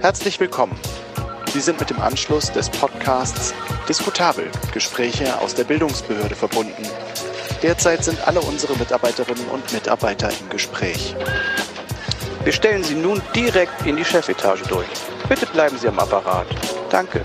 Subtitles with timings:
[0.00, 0.78] Herzlich willkommen.
[1.52, 3.54] Sie sind mit dem Anschluss des Podcasts
[3.88, 6.82] Diskutabel Gespräche aus der Bildungsbehörde verbunden.
[7.62, 11.16] Derzeit sind alle unsere Mitarbeiterinnen und Mitarbeiter im Gespräch.
[12.44, 14.86] Wir stellen Sie nun direkt in die Chefetage durch.
[15.28, 16.46] Bitte bleiben Sie am Apparat.
[16.90, 17.22] Danke.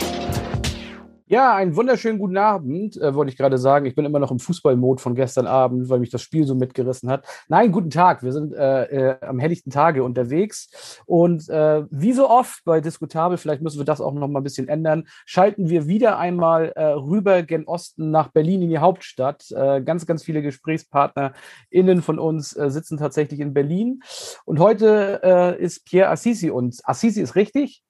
[1.31, 3.85] Ja, einen wunderschönen guten Abend, äh, wollte ich gerade sagen.
[3.85, 7.09] Ich bin immer noch im Fußballmod von gestern Abend, weil mich das Spiel so mitgerissen
[7.09, 7.25] hat.
[7.47, 8.21] Nein, guten Tag.
[8.21, 10.99] Wir sind äh, äh, am helllichten Tage unterwegs.
[11.05, 14.43] Und äh, wie so oft bei Diskutabel, vielleicht müssen wir das auch noch mal ein
[14.43, 19.49] bisschen ändern, schalten wir wieder einmal äh, rüber gen Osten nach Berlin in die Hauptstadt.
[19.51, 24.01] Äh, ganz, ganz viele GesprächspartnerInnen von uns sitzen tatsächlich in Berlin.
[24.43, 26.83] Und heute ist Pierre Assisi uns.
[26.83, 27.83] Assisi ist richtig?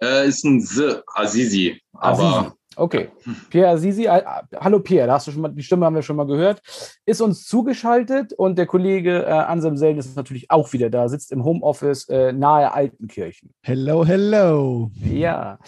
[0.00, 1.80] Ist ein Z, Assisi.
[1.92, 2.50] Aber Assisi.
[2.76, 3.08] Okay.
[3.50, 4.22] Pierre Sisi, äh,
[4.58, 6.62] hallo Pierre, da hast du schon mal, die Stimme haben wir schon mal gehört,
[7.04, 11.32] ist uns zugeschaltet und der Kollege äh, Ansem Selden ist natürlich auch wieder da, sitzt
[11.32, 13.52] im Homeoffice äh, nahe Altenkirchen.
[13.60, 14.90] Hello, hello.
[15.04, 15.58] Ja.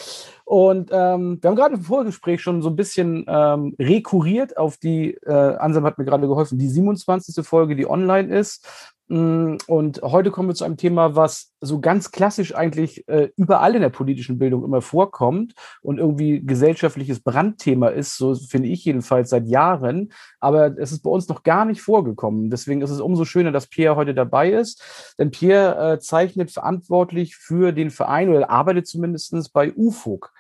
[0.45, 5.15] Und ähm, wir haben gerade im Vorgespräch schon so ein bisschen ähm, rekurriert auf die,
[5.27, 7.45] äh, Ansem hat mir gerade geholfen, die 27.
[7.45, 8.92] Folge, die online ist.
[9.09, 13.75] Mm, und heute kommen wir zu einem Thema, was so ganz klassisch eigentlich äh, überall
[13.75, 19.31] in der politischen Bildung immer vorkommt und irgendwie gesellschaftliches Brandthema ist, so finde ich jedenfalls
[19.31, 20.13] seit Jahren.
[20.41, 22.51] Aber es ist bei uns noch gar nicht vorgekommen.
[22.51, 25.15] Deswegen ist es umso schöner, dass Pierre heute dabei ist.
[25.19, 30.33] Denn Pierre äh, zeichnet verantwortlich für den Verein oder arbeitet zumindest bei UFOG.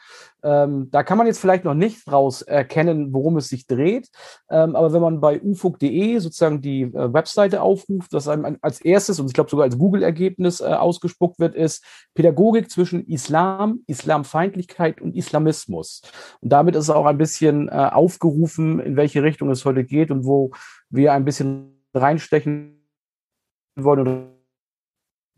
[0.43, 4.09] Ähm, da kann man jetzt vielleicht noch nicht raus erkennen, worum es sich dreht.
[4.51, 9.21] Ähm, aber wenn man bei ufug.de sozusagen die äh, Webseite aufruft, was einem als erstes
[9.21, 15.15] und ich glaube sogar als Google-Ergebnis äh, ausgespuckt wird, ist Pädagogik zwischen Islam, Islamfeindlichkeit und
[15.15, 16.03] Islamismus.
[16.41, 20.25] Und damit ist auch ein bisschen äh, aufgerufen, in welche Richtung es heute geht und
[20.25, 20.51] wo
[20.91, 22.79] wir ein bisschen reinstechen
[23.77, 24.42] wollen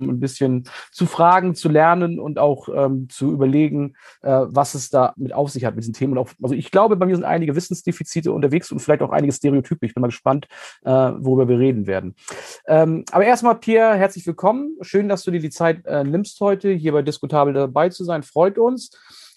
[0.00, 5.14] ein bisschen zu fragen, zu lernen und auch ähm, zu überlegen, äh, was es da
[5.17, 6.19] mit auf sich hat mit diesen Themen.
[6.19, 9.86] Auch, also ich glaube, bei mir sind einige Wissensdefizite unterwegs und vielleicht auch einige Stereotype.
[9.86, 10.46] Ich bin mal gespannt,
[10.85, 12.14] äh, worüber wir reden werden.
[12.67, 14.77] Ähm, aber erstmal, Pierre, herzlich willkommen.
[14.80, 18.23] Schön, dass du dir die Zeit äh, nimmst heute, hier bei Diskutabel dabei zu sein.
[18.23, 18.90] Freut uns.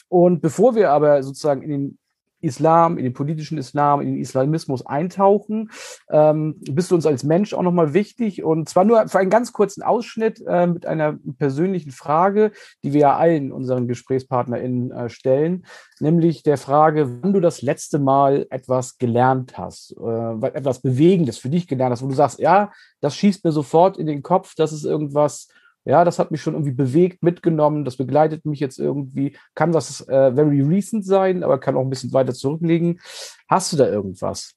[0.09, 1.99] Und bevor wir aber sozusagen in den
[2.41, 5.71] Islam, in den politischen Islam, in den Islamismus eintauchen,
[6.09, 8.43] ähm, bist du uns als Mensch auch nochmal wichtig?
[8.43, 12.51] Und zwar nur für einen ganz kurzen Ausschnitt äh, mit einer persönlichen Frage,
[12.83, 15.65] die wir ja allen unseren GesprächspartnerInnen äh, stellen,
[15.99, 21.49] nämlich der Frage, wann du das letzte Mal etwas gelernt hast, äh, etwas Bewegendes für
[21.49, 22.71] dich gelernt hast, wo du sagst, ja,
[23.01, 25.47] das schießt mir sofort in den Kopf, das ist irgendwas,
[25.87, 29.37] ja, das hat mich schon irgendwie bewegt, mitgenommen, das begleitet mich jetzt irgendwie.
[29.55, 32.99] Kann was äh, very recent sein, aber kann auch ein bisschen weiter zurückliegen.
[33.47, 34.51] Hast du da irgendwas?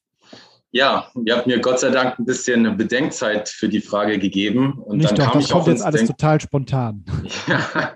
[0.71, 4.73] Ja, ihr habt mir Gott sei Dank ein bisschen Bedenkzeit für die Frage gegeben.
[4.73, 7.05] Und Nicht dann doch, kam das ich kommt jetzt alles Denk total spontan.
[7.47, 7.93] ja.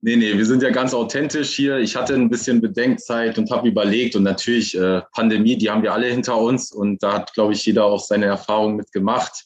[0.00, 1.78] Nee, nee, wir sind ja ganz authentisch hier.
[1.78, 5.92] Ich hatte ein bisschen Bedenkzeit und habe überlegt und natürlich äh, Pandemie, die haben wir
[5.92, 9.44] alle hinter uns und da hat, glaube ich, jeder auch seine Erfahrungen mitgemacht.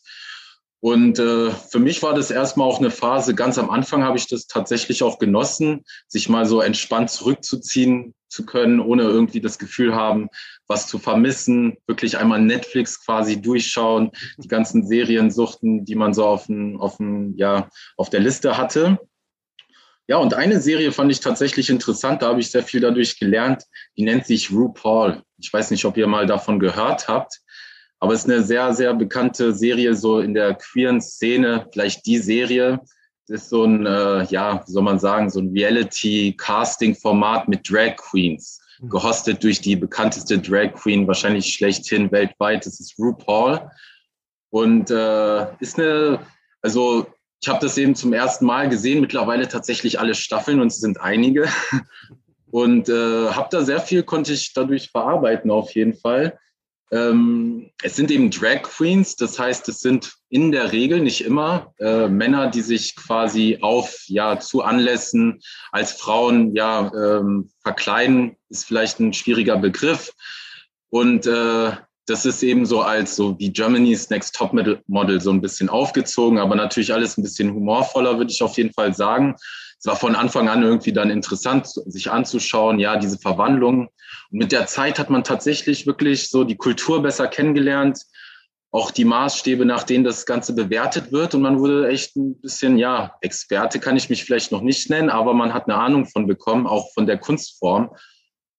[0.82, 4.26] Und äh, für mich war das erstmal auch eine Phase, ganz am Anfang habe ich
[4.26, 9.94] das tatsächlich auch genossen, sich mal so entspannt zurückzuziehen zu können, ohne irgendwie das Gefühl
[9.94, 10.28] haben,
[10.66, 16.46] was zu vermissen, wirklich einmal Netflix quasi durchschauen, die ganzen Seriensuchten, die man so auf,
[16.46, 18.98] dem, auf, dem, ja, auf der Liste hatte.
[20.08, 23.62] Ja, und eine Serie fand ich tatsächlich interessant, da habe ich sehr viel dadurch gelernt,
[23.96, 25.22] die nennt sich RuPaul.
[25.38, 27.40] Ich weiß nicht, ob ihr mal davon gehört habt.
[28.02, 32.18] Aber es ist eine sehr, sehr bekannte Serie, so in der queeren Szene, vielleicht die
[32.18, 32.80] Serie.
[33.28, 37.94] Das ist so ein, äh, ja, wie soll man sagen, so ein Reality-Casting-Format mit Drag
[37.94, 38.88] Queens, mhm.
[38.88, 42.66] gehostet durch die bekannteste Drag Queen, wahrscheinlich schlechthin weltweit.
[42.66, 43.70] Das ist RuPaul.
[44.50, 46.18] Und äh, ist eine,
[46.60, 47.06] also
[47.40, 51.00] ich habe das eben zum ersten Mal gesehen, mittlerweile tatsächlich alle Staffeln und es sind
[51.00, 51.46] einige.
[52.50, 56.38] Und äh, habe da sehr viel, konnte ich dadurch verarbeiten auf jeden Fall.
[56.92, 61.72] Ähm, es sind eben Drag Queens, das heißt, es sind in der Regel nicht immer
[61.80, 65.40] äh, Männer, die sich quasi auf ja zu Anlässen
[65.70, 70.12] als Frauen ja ähm, verkleiden, ist vielleicht ein schwieriger Begriff.
[70.90, 71.72] Und äh,
[72.06, 76.38] das ist eben so als so wie Germany's Next Top Model so ein bisschen aufgezogen,
[76.38, 79.34] aber natürlich alles ein bisschen humorvoller, würde ich auf jeden Fall sagen
[79.82, 83.88] es war von Anfang an irgendwie dann interessant, sich anzuschauen, ja, diese Verwandlung.
[84.30, 87.98] Und mit der Zeit hat man tatsächlich wirklich so die Kultur besser kennengelernt,
[88.70, 91.34] auch die Maßstäbe, nach denen das Ganze bewertet wird.
[91.34, 95.10] Und man wurde echt ein bisschen, ja, Experte kann ich mich vielleicht noch nicht nennen,
[95.10, 97.90] aber man hat eine Ahnung von bekommen, auch von der Kunstform.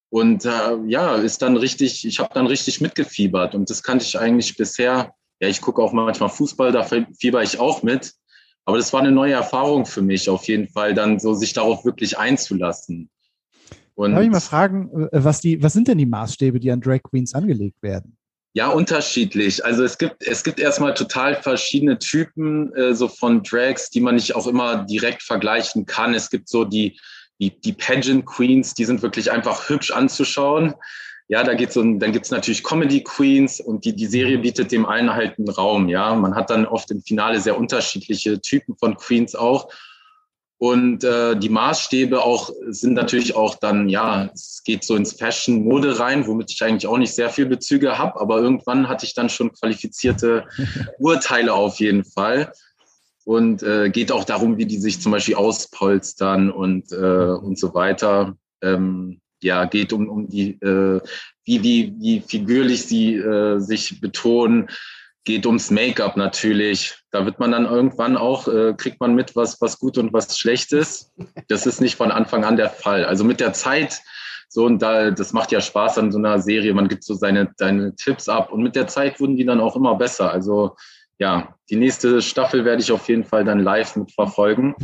[0.09, 3.55] Und äh, ja, ist dann richtig, ich habe dann richtig mitgefiebert.
[3.55, 5.13] Und das kannte ich eigentlich bisher.
[5.39, 8.13] Ja, ich gucke auch manchmal Fußball, da fieber ich auch mit.
[8.65, 11.83] Aber das war eine neue Erfahrung für mich auf jeden Fall, dann so sich darauf
[11.85, 13.09] wirklich einzulassen.
[13.95, 16.81] Und Darf ich mal fragen, äh, was, die, was sind denn die Maßstäbe, die an
[16.81, 18.17] Drag Queens angelegt werden?
[18.55, 19.65] Ja, unterschiedlich.
[19.65, 24.15] Also es gibt, es gibt erstmal total verschiedene Typen äh, so von Drags, die man
[24.15, 26.13] nicht auch immer direkt vergleichen kann.
[26.13, 26.99] Es gibt so die,
[27.39, 30.75] die, die Pageant Queens, die sind wirklich einfach hübsch anzuschauen.
[31.29, 34.85] Ja, da geht's um, dann gibt's natürlich Comedy Queens und die, die Serie bietet dem
[34.85, 35.87] allen halt einen Raum.
[35.89, 39.69] Ja, man hat dann oft im Finale sehr unterschiedliche Typen von Queens auch.
[40.63, 45.99] Und äh, die Maßstäbe auch sind natürlich auch dann, ja, es geht so ins Fashion-Mode
[45.99, 49.27] rein, womit ich eigentlich auch nicht sehr viel Bezüge habe, aber irgendwann hatte ich dann
[49.27, 50.45] schon qualifizierte
[50.99, 52.53] Urteile auf jeden Fall.
[53.25, 57.73] Und äh, geht auch darum, wie die sich zum Beispiel auspolstern und, äh, und so
[57.73, 58.37] weiter.
[58.61, 60.99] Ähm, ja, geht um, um die, äh,
[61.45, 64.69] wie, wie, wie figürlich sie äh, sich betonen
[65.25, 66.95] geht ums Make-up natürlich.
[67.11, 70.37] Da wird man dann irgendwann auch, äh, kriegt man mit, was, was gut und was
[70.37, 71.11] schlecht ist.
[71.47, 73.05] Das ist nicht von Anfang an der Fall.
[73.05, 74.01] Also mit der Zeit,
[74.49, 76.73] so und da, das macht ja Spaß an so einer Serie.
[76.73, 79.75] Man gibt so seine, seine Tipps ab und mit der Zeit wurden die dann auch
[79.75, 80.29] immer besser.
[80.31, 80.75] Also
[81.19, 84.75] ja, die nächste Staffel werde ich auf jeden Fall dann live mitverfolgen.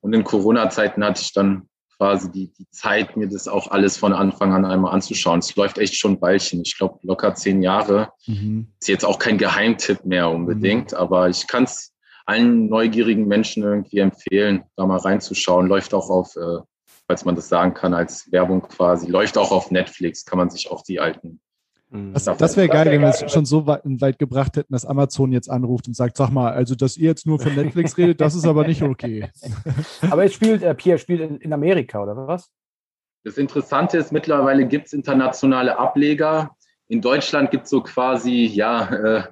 [0.00, 1.67] Und in Corona-Zeiten hatte ich dann
[1.98, 5.40] quasi die, die Zeit, mir das auch alles von Anfang an einmal anzuschauen.
[5.40, 6.62] Es läuft echt schon ein Weilchen.
[6.62, 8.12] Ich glaube, locker zehn Jahre.
[8.26, 8.68] Mhm.
[8.80, 10.98] Ist jetzt auch kein Geheimtipp mehr unbedingt, mhm.
[10.98, 11.92] aber ich kann es
[12.24, 15.66] allen neugierigen Menschen irgendwie empfehlen, da mal reinzuschauen.
[15.66, 16.58] Läuft auch auf, äh,
[17.06, 20.70] falls man das sagen kann, als Werbung quasi, läuft auch auf Netflix, kann man sich
[20.70, 21.40] auch die alten.
[21.90, 25.32] Das, das wäre geil, wenn wir es schon so weit, weit, gebracht hätten, dass Amazon
[25.32, 28.34] jetzt anruft und sagt, sag mal, also dass ihr jetzt nur von Netflix redet, das
[28.34, 29.30] ist aber nicht okay.
[30.10, 32.50] aber es spielt, äh, Pierre spielt in, in Amerika, oder was?
[33.24, 36.54] Das Interessante ist, mittlerweile gibt es internationale Ableger.
[36.88, 39.22] In Deutschland gibt es so quasi, ja, äh,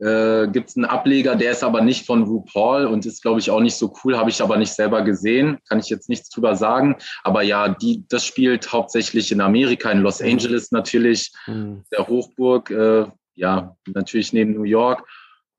[0.00, 3.50] äh, gibt es einen Ableger, der ist aber nicht von RuPaul und ist, glaube ich,
[3.50, 6.56] auch nicht so cool, habe ich aber nicht selber gesehen, kann ich jetzt nichts drüber
[6.56, 6.96] sagen.
[7.22, 11.84] Aber ja, die, das spielt hauptsächlich in Amerika, in Los Angeles natürlich, mhm.
[11.92, 15.06] der Hochburg, äh, ja, natürlich neben New York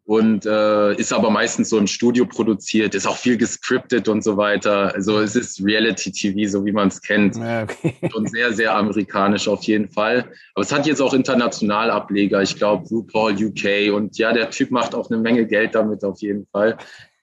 [0.06, 4.36] und äh, ist aber meistens so im Studio produziert, ist auch viel gescriptet und so
[4.36, 4.94] weiter.
[4.94, 7.38] Also es ist Reality-TV, so wie man es kennt.
[7.38, 7.95] Okay.
[8.15, 10.25] Und sehr, sehr amerikanisch auf jeden Fall.
[10.56, 12.42] Aber es hat jetzt auch international Ableger.
[12.42, 13.94] Ich glaube, RuPaul UK.
[13.94, 16.77] Und ja, der Typ macht auch eine Menge Geld damit auf jeden Fall.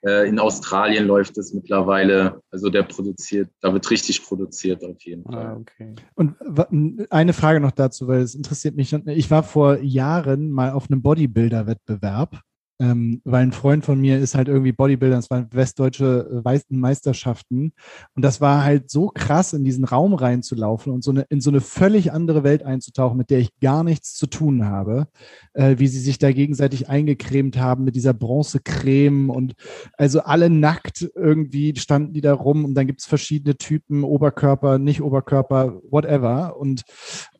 [0.06, 2.40] Äh, in Australien läuft es mittlerweile.
[2.52, 5.46] Also der produziert, da wird richtig produziert auf jeden ah, Fall.
[5.46, 5.94] Ah, okay.
[6.14, 6.36] Und
[7.10, 8.92] eine Frage noch dazu, weil es interessiert mich.
[8.92, 12.40] Ich war vor Jahren mal auf einem Bodybuilder-Wettbewerb
[12.80, 17.72] ähm, weil ein Freund von mir ist halt irgendwie Bodybuilder, das waren westdeutsche äh, Meisterschaften.
[18.14, 21.50] Und das war halt so krass, in diesen Raum reinzulaufen und so eine, in so
[21.50, 25.08] eine völlig andere Welt einzutauchen, mit der ich gar nichts zu tun habe,
[25.54, 29.54] äh, wie sie sich da gegenseitig eingecremt haben mit dieser Bronzecreme und
[29.96, 35.02] also alle nackt irgendwie standen die da rum und dann gibt's verschiedene Typen, Oberkörper, nicht
[35.02, 36.56] Oberkörper, whatever.
[36.58, 36.82] Und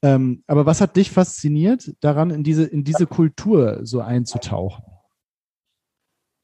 [0.03, 4.98] ähm, aber was hat dich fasziniert daran, in diese, in diese Kultur so einzutauchen?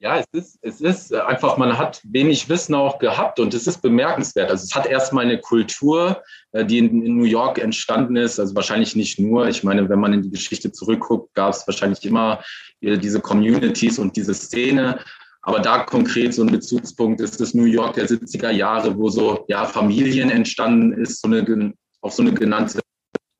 [0.05, 3.81] Ja, es ist, es ist einfach, man hat wenig Wissen auch gehabt und es ist
[3.81, 4.51] bemerkenswert.
[4.51, 6.21] Also es hat erstmal eine Kultur,
[6.51, 9.47] äh, die in, New York entstanden ist, also wahrscheinlich nicht nur.
[9.47, 12.43] Ich meine, wenn man in die Geschichte zurückguckt, gab es wahrscheinlich immer
[12.81, 14.99] diese Communities und diese Szene.
[15.41, 19.43] Aber da konkret so ein Bezugspunkt ist das New York der 70er Jahre, wo so
[19.47, 22.79] ja Familien entstanden ist, so eine, auch so eine genannte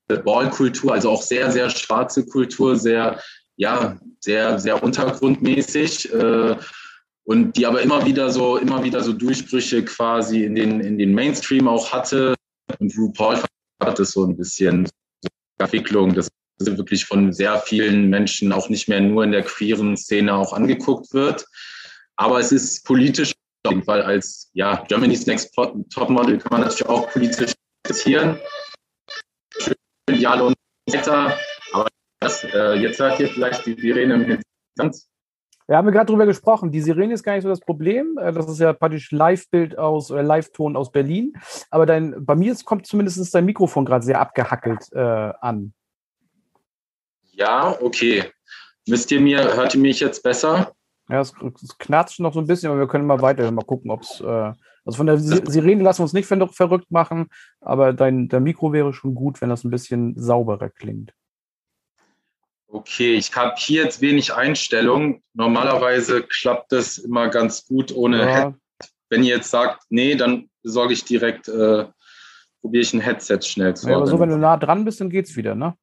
[0.08, 3.22] Ballkultur, also auch sehr, sehr schwarze Kultur, sehr
[3.58, 6.14] ja, sehr, sehr untergrundmäßig.
[6.14, 6.56] Äh,
[7.24, 11.14] und die aber immer wieder so, immer wieder so Durchbrüche quasi in den, in den
[11.14, 12.36] Mainstream auch hatte.
[12.80, 13.42] Und RuPaul
[13.82, 18.88] hat es so ein bisschen so Entwicklung, dass wirklich von sehr vielen Menschen auch nicht
[18.88, 21.46] mehr nur in der queeren Szene auch angeguckt wird.
[22.16, 23.34] Aber es ist politisch
[23.84, 27.54] Fall als ja, Germany's Next Topmodel kann man natürlich auch politisch
[27.88, 28.40] diskutieren.
[30.08, 30.56] Ideale und
[30.88, 31.36] weiter.
[32.26, 35.04] Das, äh, jetzt hört ihr vielleicht die Sirene im Hintergrund.
[35.68, 36.72] Wir haben gerade drüber gesprochen.
[36.72, 38.18] Die Sirene ist gar nicht so das Problem.
[38.18, 41.34] Äh, das ist ja praktisch Live-Bild aus, äh, Live-Ton aus Berlin.
[41.70, 45.76] Aber dein, bei mir kommt zumindest dein Mikrofon gerade sehr abgehackelt äh, an.
[47.34, 48.24] Ja, okay.
[48.88, 50.72] Müsst ihr mir, hört ihr mich jetzt besser?
[51.08, 53.92] Ja, es, es knarzt noch so ein bisschen, aber wir können mal weiter mal gucken,
[53.92, 54.20] ob es.
[54.20, 54.54] Äh,
[54.84, 57.28] also von der Sirene lassen wir uns nicht verrückt machen,
[57.62, 61.14] aber dein, dein Mikro wäre schon gut, wenn das ein bisschen sauberer klingt.
[62.68, 65.24] Okay, ich habe hier jetzt wenig Einstellungen.
[65.34, 68.26] Normalerweise klappt das immer ganz gut ohne ja.
[68.26, 68.60] Headset.
[69.10, 71.86] Wenn ihr jetzt sagt, nee, dann besorge ich direkt, äh,
[72.62, 75.12] probiere ich ein Headset schnell zu ja, aber so, wenn du nah dran bist, dann
[75.12, 75.76] geht's wieder, ne?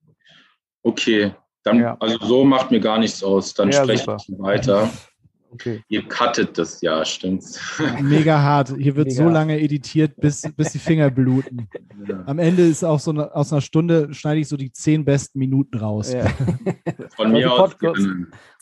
[0.83, 1.97] Okay, dann, ja.
[2.01, 3.55] also so macht mir gar nichts aus.
[3.55, 4.91] Dann ja, spreche ich weiter.
[5.53, 5.83] Okay.
[5.89, 7.61] Ihr cuttet das ja, stimmt's?
[8.01, 8.75] Mega hart.
[8.79, 9.23] Hier wird Mega.
[9.23, 11.69] so lange editiert, bis, bis die Finger bluten.
[12.09, 12.21] Ja.
[12.27, 15.39] Am Ende ist auch so eine, aus einer Stunde schneide ich so die zehn besten
[15.39, 16.13] Minuten raus.
[16.13, 16.25] Ja.
[17.17, 17.71] Von mir aus.
[17.71, 18.05] Podcasts,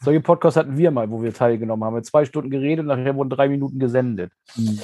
[0.03, 1.93] solche Podcasts hatten wir mal, wo wir teilgenommen haben.
[1.93, 4.33] Wir haben zwei Stunden geredet und nachher wurden drei Minuten gesendet.
[4.57, 4.79] Mhm.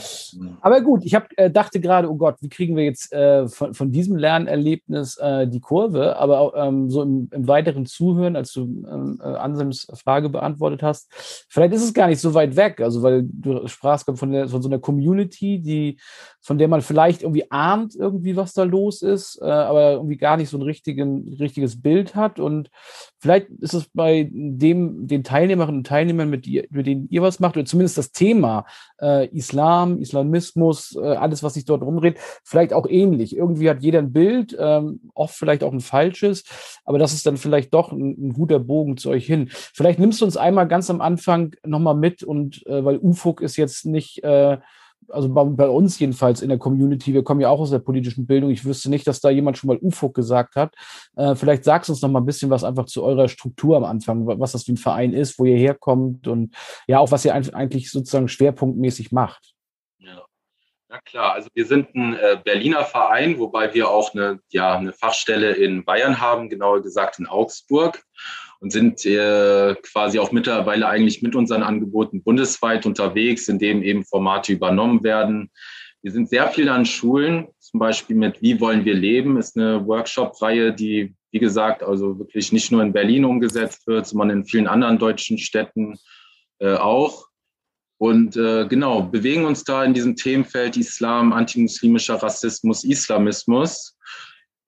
[0.61, 3.75] Aber gut, ich hab, äh, dachte gerade, oh Gott, wie kriegen wir jetzt äh, von,
[3.75, 6.17] von diesem Lernerlebnis äh, die Kurve?
[6.17, 10.83] Aber auch ähm, so im, im, weiteren Zuhören, als du ähm, äh, Anselms Frage beantwortet
[10.83, 11.11] hast,
[11.49, 12.81] vielleicht ist es gar nicht so weit weg.
[12.81, 15.99] Also, weil du sprachst von, der, von so einer Community, die,
[16.41, 20.37] von der man vielleicht irgendwie ahnt, irgendwie, was da los ist, äh, aber irgendwie gar
[20.37, 22.39] nicht so ein richtigen, richtiges Bild hat.
[22.39, 22.71] Und
[23.19, 27.41] vielleicht ist es bei dem, den Teilnehmerinnen und Teilnehmern, mit, die, mit denen ihr was
[27.41, 28.65] macht, oder zumindest das Thema
[29.01, 33.37] äh, Islam, Islamismus, äh, alles, was sich dort rumdreht, vielleicht auch ähnlich.
[33.37, 36.45] Irgendwie hat jeder ein Bild, ähm, oft vielleicht auch ein falsches,
[36.85, 39.49] aber das ist dann vielleicht doch ein, ein guter Bogen zu euch hin.
[39.51, 43.57] Vielleicht nimmst du uns einmal ganz am Anfang nochmal mit und äh, weil UFUG ist
[43.57, 44.59] jetzt nicht äh,
[45.09, 48.27] also bei, bei, uns jedenfalls in der Community, wir kommen ja auch aus der politischen
[48.27, 50.75] Bildung, ich wüsste nicht, dass da jemand schon mal UFO gesagt hat.
[51.17, 53.85] Äh, vielleicht sagst du uns noch mal ein bisschen was einfach zu eurer Struktur am
[53.85, 56.55] Anfang, was das für ein Verein ist, wo ihr herkommt und
[56.87, 59.55] ja, auch was ihr eigentlich sozusagen schwerpunktmäßig macht.
[59.99, 60.23] Ja.
[61.05, 65.53] Klar, also wir sind ein äh, Berliner Verein, wobei wir auch eine, ja, eine Fachstelle
[65.53, 68.03] in Bayern haben, genauer gesagt in Augsburg
[68.61, 74.05] und sind äh, quasi auch mittlerweile eigentlich mit unseren Angeboten bundesweit unterwegs, in dem eben
[74.05, 75.51] Formate übernommen werden.
[76.03, 79.87] Wir sind sehr viel an Schulen, zum Beispiel mit Wie wollen wir leben, ist eine
[79.87, 84.69] Workshop-Reihe, die, wie gesagt, also wirklich nicht nur in Berlin umgesetzt wird, sondern in vielen
[84.69, 85.99] anderen deutschen Städten
[86.61, 87.27] äh, auch.
[87.99, 93.97] Und äh, genau, bewegen uns da in diesem Themenfeld Islam, antimuslimischer Rassismus, Islamismus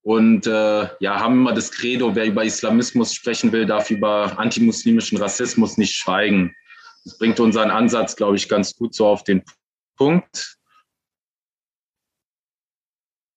[0.02, 5.18] und äh, ja, haben immer das Credo, wer über Islamismus sprechen will, darf über antimuslimischen
[5.18, 6.54] Rassismus nicht schweigen.
[7.04, 9.42] Das bringt unseren Ansatz, glaube ich, ganz gut so auf den
[9.96, 10.56] Punkt.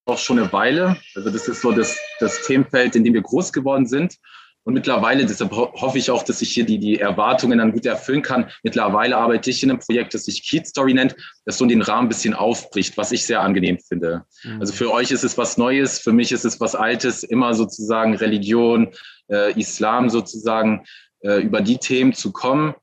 [0.06, 0.96] Auch schon eine Weile.
[1.14, 4.18] Also das ist so das, das Themenfeld, in dem wir groß geworden sind.
[4.64, 8.22] Und mittlerweile, deshalb hoffe ich auch, dass ich hier die, die Erwartungen dann gut erfüllen
[8.22, 8.48] kann.
[8.62, 12.06] Mittlerweile arbeite ich in einem Projekt, das sich Keat Story nennt, das so den Rahmen
[12.06, 14.24] ein bisschen aufbricht, was ich sehr angenehm finde.
[14.44, 14.60] Mhm.
[14.60, 18.14] Also für euch ist es was Neues, für mich ist es was Altes, immer sozusagen
[18.14, 18.92] Religion,
[19.28, 20.84] äh, Islam sozusagen
[21.22, 22.74] äh, über die Themen zu kommen.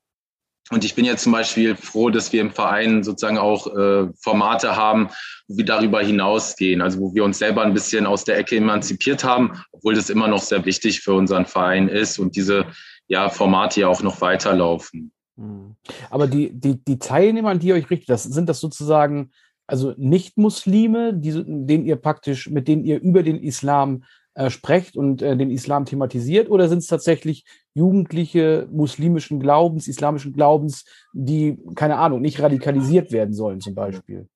[0.70, 4.76] Und ich bin jetzt zum Beispiel froh, dass wir im Verein sozusagen auch äh, Formate
[4.76, 5.08] haben,
[5.48, 9.24] wo wir darüber hinausgehen, also wo wir uns selber ein bisschen aus der Ecke emanzipiert
[9.24, 12.66] haben, obwohl das immer noch sehr wichtig für unseren Verein ist und diese
[13.08, 15.10] ja, Formate ja auch noch weiterlaufen.
[15.36, 15.74] Hm.
[16.08, 19.32] Aber die, die, die Teilnehmer, an die ihr euch richtet, das sind das sozusagen
[19.66, 25.36] also Nicht-Muslime, denen ihr praktisch, mit denen ihr über den Islam äh, sprecht und äh,
[25.36, 32.20] den Islam thematisiert, oder sind es tatsächlich Jugendliche muslimischen Glaubens, islamischen Glaubens, die, keine Ahnung,
[32.20, 34.28] nicht radikalisiert werden sollen zum Beispiel?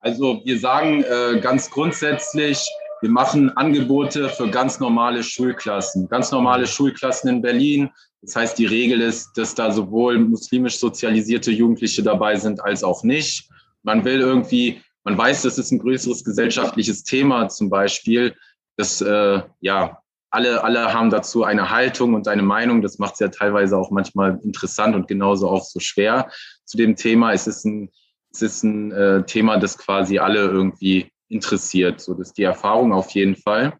[0.00, 2.68] Also wir sagen äh, ganz grundsätzlich,
[3.00, 7.90] wir machen Angebote für ganz normale Schulklassen, ganz normale Schulklassen in Berlin.
[8.20, 13.02] Das heißt, die Regel ist, dass da sowohl muslimisch sozialisierte Jugendliche dabei sind als auch
[13.02, 13.48] nicht.
[13.82, 18.34] Man will irgendwie, man weiß, das ist ein größeres gesellschaftliches Thema zum Beispiel
[18.76, 19.98] das, äh, ja,
[20.34, 22.82] alle, alle haben dazu eine Haltung und eine Meinung.
[22.82, 26.28] Das macht es ja teilweise auch manchmal interessant und genauso auch so schwer
[26.64, 27.32] zu dem Thema.
[27.32, 27.90] Es ist ein,
[28.32, 32.00] es ist ein äh, Thema, das quasi alle irgendwie interessiert.
[32.00, 33.78] So, das ist die Erfahrung auf jeden Fall.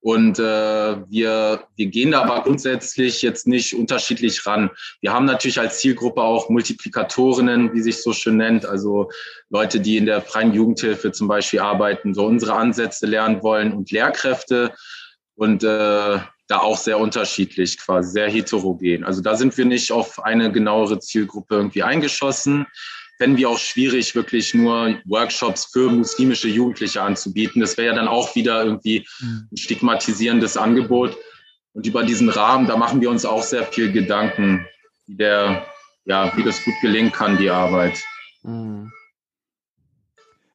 [0.00, 0.42] Und äh,
[1.10, 4.70] wir, wir gehen da aber grundsätzlich jetzt nicht unterschiedlich ran.
[5.00, 9.10] Wir haben natürlich als Zielgruppe auch Multiplikatorinnen, wie sich so schön nennt, also
[9.50, 13.90] Leute, die in der freien Jugendhilfe zum Beispiel arbeiten, so unsere Ansätze lernen wollen und
[13.90, 14.72] Lehrkräfte
[15.36, 19.04] und äh, da auch sehr unterschiedlich, quasi sehr heterogen.
[19.04, 22.66] Also da sind wir nicht auf eine genauere Zielgruppe irgendwie eingeschossen
[23.16, 27.60] fänden wir auch schwierig, wirklich nur Workshops für muslimische Jugendliche anzubieten.
[27.60, 29.48] Das wäre ja dann auch wieder irgendwie mhm.
[29.50, 31.16] ein stigmatisierendes Angebot.
[31.72, 34.66] Und über diesen Rahmen, da machen wir uns auch sehr viel Gedanken,
[35.06, 35.66] wie der,
[36.04, 37.98] ja, wie das gut gelingen kann, die Arbeit.
[38.42, 38.90] Mhm.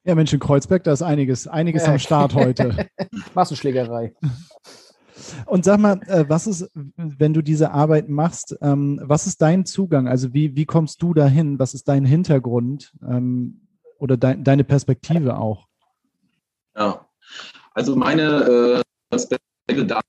[0.04, 2.88] Ja, Mensch, in Kreuzberg, da ist einiges, einiges am Start heute.
[3.36, 4.14] Massenschlägerei.
[5.46, 9.66] Und sag mal, äh, was ist, wenn du diese Arbeit machst, ähm, was ist dein
[9.66, 10.08] Zugang?
[10.08, 11.60] Also wie, wie kommst du dahin?
[11.60, 13.68] Was ist dein Hintergrund ähm,
[14.00, 15.68] oder de deine Perspektive auch?
[16.76, 17.06] Ja,
[17.74, 18.82] also meine äh,
[19.12, 20.00] Perspektive da,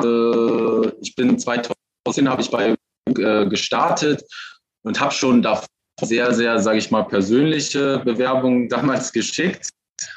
[0.00, 2.76] äh, ich bin 2010 habe ich bei
[3.08, 4.22] äh, gestartet
[4.82, 5.64] und habe schon da
[6.00, 9.68] sehr, sehr, sage ich mal, persönliche Bewerbungen damals geschickt.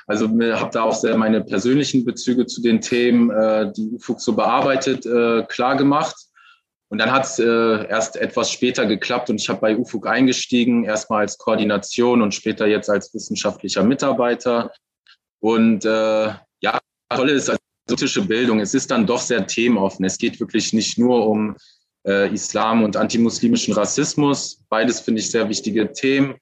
[0.08, 4.34] Also habe da auch sehr meine persönlichen Bezüge zu den Themen, äh, die UFUG so
[4.34, 6.16] bearbeitet, äh, klar gemacht.
[6.90, 10.86] Und dann hat es äh, erst etwas später geklappt und ich habe bei UFUG eingestiegen,
[10.86, 14.72] erstmal als Koordination und später jetzt als wissenschaftlicher Mitarbeiter.
[15.40, 16.80] Und äh, ja,
[17.10, 20.06] toll ist als politische Bildung, es ist dann doch sehr themenoffen.
[20.06, 21.56] Es geht wirklich nicht nur um
[22.06, 24.64] äh, Islam und antimuslimischen Rassismus.
[24.70, 26.36] Beides finde ich sehr wichtige Themen.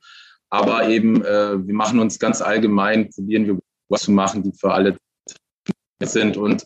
[0.49, 3.59] Aber eben, äh, wir machen uns ganz allgemein, probieren wir
[3.89, 4.97] was zu machen, die für alle
[6.01, 6.37] sind.
[6.37, 6.65] Und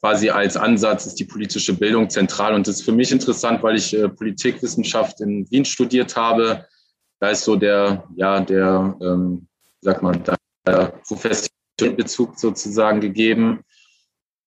[0.00, 2.54] quasi als Ansatz ist die politische Bildung zentral.
[2.54, 6.66] Und das ist für mich interessant, weil ich äh, Politikwissenschaft in Wien studiert habe.
[7.20, 9.46] Da ist so der, ja, der, ähm,
[9.80, 10.22] sagt man,
[10.66, 13.60] der professionelle Bezug sozusagen gegeben.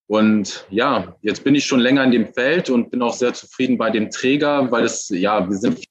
[0.07, 3.77] Und ja, jetzt bin ich schon länger in dem Feld und bin auch sehr zufrieden
[3.77, 5.88] bei dem Träger, weil es, ja, wir sind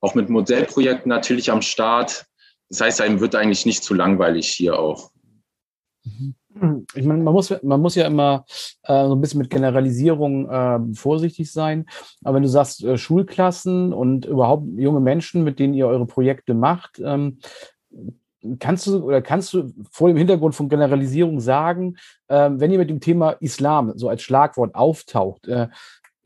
[0.00, 2.26] auch mit Modellprojekten natürlich am Start.
[2.68, 5.10] Das heißt, einem wird eigentlich nicht zu langweilig hier auch.
[6.94, 8.44] Ich meine, man muss, man muss ja immer
[8.84, 11.86] äh, so ein bisschen mit Generalisierung äh, vorsichtig sein.
[12.24, 16.54] Aber wenn du sagst, äh, Schulklassen und überhaupt junge Menschen, mit denen ihr eure Projekte
[16.54, 17.40] macht, ähm,
[18.58, 21.96] kannst du oder kannst du vor dem Hintergrund von Generalisierung sagen,
[22.28, 25.68] äh, wenn ihr mit dem Thema Islam so als Schlagwort auftaucht, äh,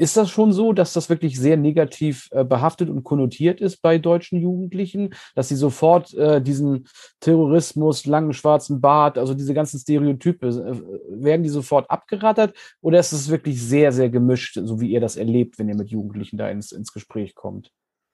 [0.01, 3.99] ist das schon so, dass das wirklich sehr negativ äh, behaftet und konnotiert ist bei
[3.99, 6.89] deutschen Jugendlichen, dass sie sofort äh, diesen
[7.21, 13.13] Terrorismus, langen schwarzen Bart, also diese ganzen Stereotype, äh, werden die sofort abgerattert oder ist
[13.13, 16.49] es wirklich sehr, sehr gemischt, so wie ihr das erlebt, wenn ihr mit Jugendlichen da
[16.49, 17.71] ins, ins Gespräch kommt?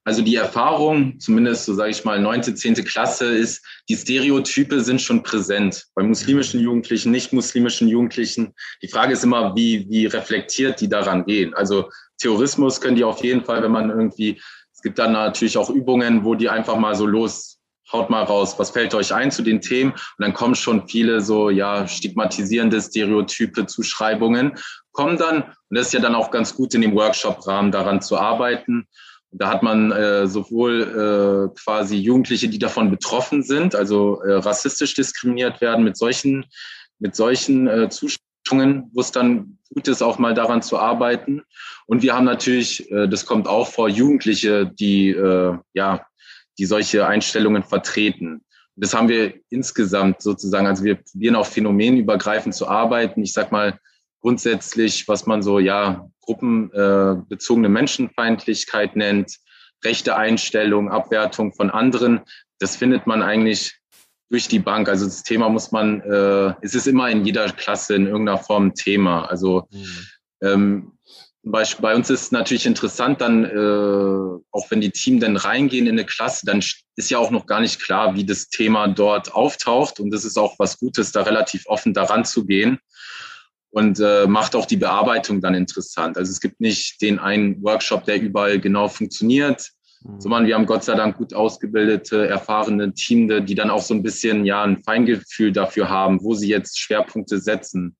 [0.06, 5.02] Also die Erfahrung, zumindest so sage ich mal, neunte, zehnte Klasse, ist, die Stereotype sind
[5.02, 5.86] schon präsent.
[5.96, 8.54] Bei muslimischen Jugendlichen, nicht muslimischen Jugendlichen.
[8.82, 11.54] Die Frage ist immer, wie, wie reflektiert die daran gehen.
[11.54, 14.40] Also Terrorismus können die auf jeden Fall, wenn man irgendwie,
[14.72, 17.58] es gibt dann natürlich auch Übungen, wo die einfach mal so los,
[17.92, 19.90] haut mal raus, was fällt euch ein zu den Themen?
[19.90, 24.56] Und dann kommen schon viele so, ja, stigmatisierende Stereotype, Zuschreibungen,
[24.92, 28.16] kommen dann, und das ist ja dann auch ganz gut in dem Workshop-Rahmen daran zu
[28.16, 28.86] arbeiten.
[29.38, 34.94] Da hat man äh, sowohl äh, quasi Jugendliche, die davon betroffen sind, also äh, rassistisch
[34.94, 36.46] diskriminiert werden mit solchen,
[36.98, 41.42] mit solchen äh, Zustimmungen, wo es dann gut ist, auch mal daran zu arbeiten.
[41.86, 46.06] Und wir haben natürlich, äh, das kommt auch vor, Jugendliche, die äh, ja,
[46.58, 48.42] die solche Einstellungen vertreten.
[48.76, 53.22] Das haben wir insgesamt sozusagen, also wir probieren auch phänomenübergreifend zu arbeiten.
[53.22, 53.78] Ich sag mal,
[54.26, 59.36] grundsätzlich, was man so ja gruppenbezogene Menschenfeindlichkeit nennt,
[59.84, 62.22] rechte Einstellung, Abwertung von anderen.
[62.58, 63.78] Das findet man eigentlich
[64.28, 64.88] durch die Bank.
[64.88, 68.74] Also das Thema muss man, äh, es ist immer in jeder Klasse in irgendeiner Form
[68.74, 69.26] Thema.
[69.26, 70.06] Also mhm.
[70.42, 70.92] ähm,
[71.44, 75.92] bei, bei uns ist natürlich interessant, dann, äh, auch wenn die Team dann reingehen in
[75.92, 76.58] eine Klasse, dann
[76.96, 80.00] ist ja auch noch gar nicht klar, wie das Thema dort auftaucht.
[80.00, 82.80] Und das ist auch was Gutes, da relativ offen daran zu gehen
[83.76, 86.16] und äh, macht auch die Bearbeitung dann interessant.
[86.16, 89.70] Also es gibt nicht den einen Workshop, der überall genau funktioniert,
[90.02, 90.18] mhm.
[90.18, 94.02] sondern wir haben Gott sei Dank gut ausgebildete, erfahrene Teams, die dann auch so ein
[94.02, 97.98] bisschen ja ein Feingefühl dafür haben, wo sie jetzt Schwerpunkte setzen.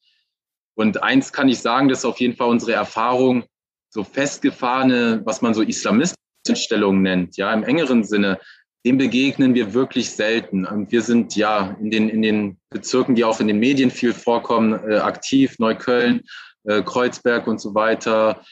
[0.76, 3.44] Und eins kann ich sagen, das ist auf jeden Fall unsere Erfahrung,
[3.90, 8.40] so festgefahrene, was man so Islamiststellungen nennt, ja, im engeren Sinne,
[8.86, 10.64] dem begegnen wir wirklich selten.
[10.64, 14.12] Und wir sind ja in den, in den Bezirken, die auch in den Medien viel
[14.12, 16.22] vorkommen, äh, aktiv, Neukölln,
[16.62, 18.42] äh, Kreuzberg und so weiter.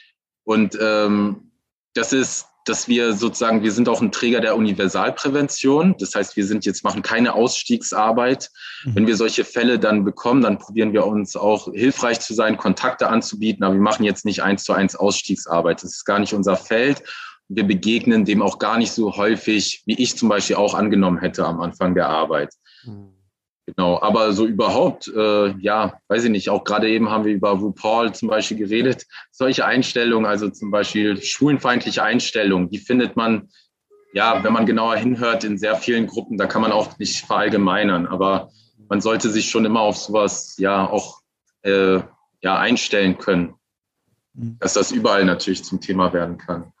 [0.43, 1.51] Und ähm,
[1.93, 5.95] das ist, dass wir sozusagen, wir sind auch ein Träger der Universalprävention.
[5.99, 8.49] Das heißt, wir sind jetzt, machen keine Ausstiegsarbeit.
[8.83, 8.95] Mhm.
[8.95, 13.07] Wenn wir solche Fälle dann bekommen, dann probieren wir uns auch hilfreich zu sein, Kontakte
[13.07, 13.63] anzubieten.
[13.63, 15.81] Aber wir machen jetzt nicht eins zu eins Ausstiegsarbeit.
[15.81, 17.03] Das ist gar nicht unser Feld
[17.47, 21.45] wir begegnen dem auch gar nicht so häufig, wie ich zum Beispiel auch angenommen hätte
[21.45, 22.53] am Anfang der Arbeit.
[22.83, 23.15] Mhm.
[23.67, 27.49] Genau, aber so überhaupt, äh, ja, weiß ich nicht, auch gerade eben haben wir über
[27.49, 29.07] RuPaul zum Beispiel geredet.
[29.31, 33.49] Solche Einstellungen, also zum Beispiel schwulenfeindliche Einstellungen, die findet man,
[34.13, 38.05] ja, wenn man genauer hinhört, in sehr vielen Gruppen, da kann man auch nicht verallgemeinern,
[38.05, 38.51] aber
[38.87, 41.21] man sollte sich schon immer auf sowas, ja, auch,
[41.63, 42.01] äh,
[42.41, 43.55] ja, einstellen können,
[44.33, 44.57] mhm.
[44.59, 46.71] dass das überall natürlich zum Thema werden kann.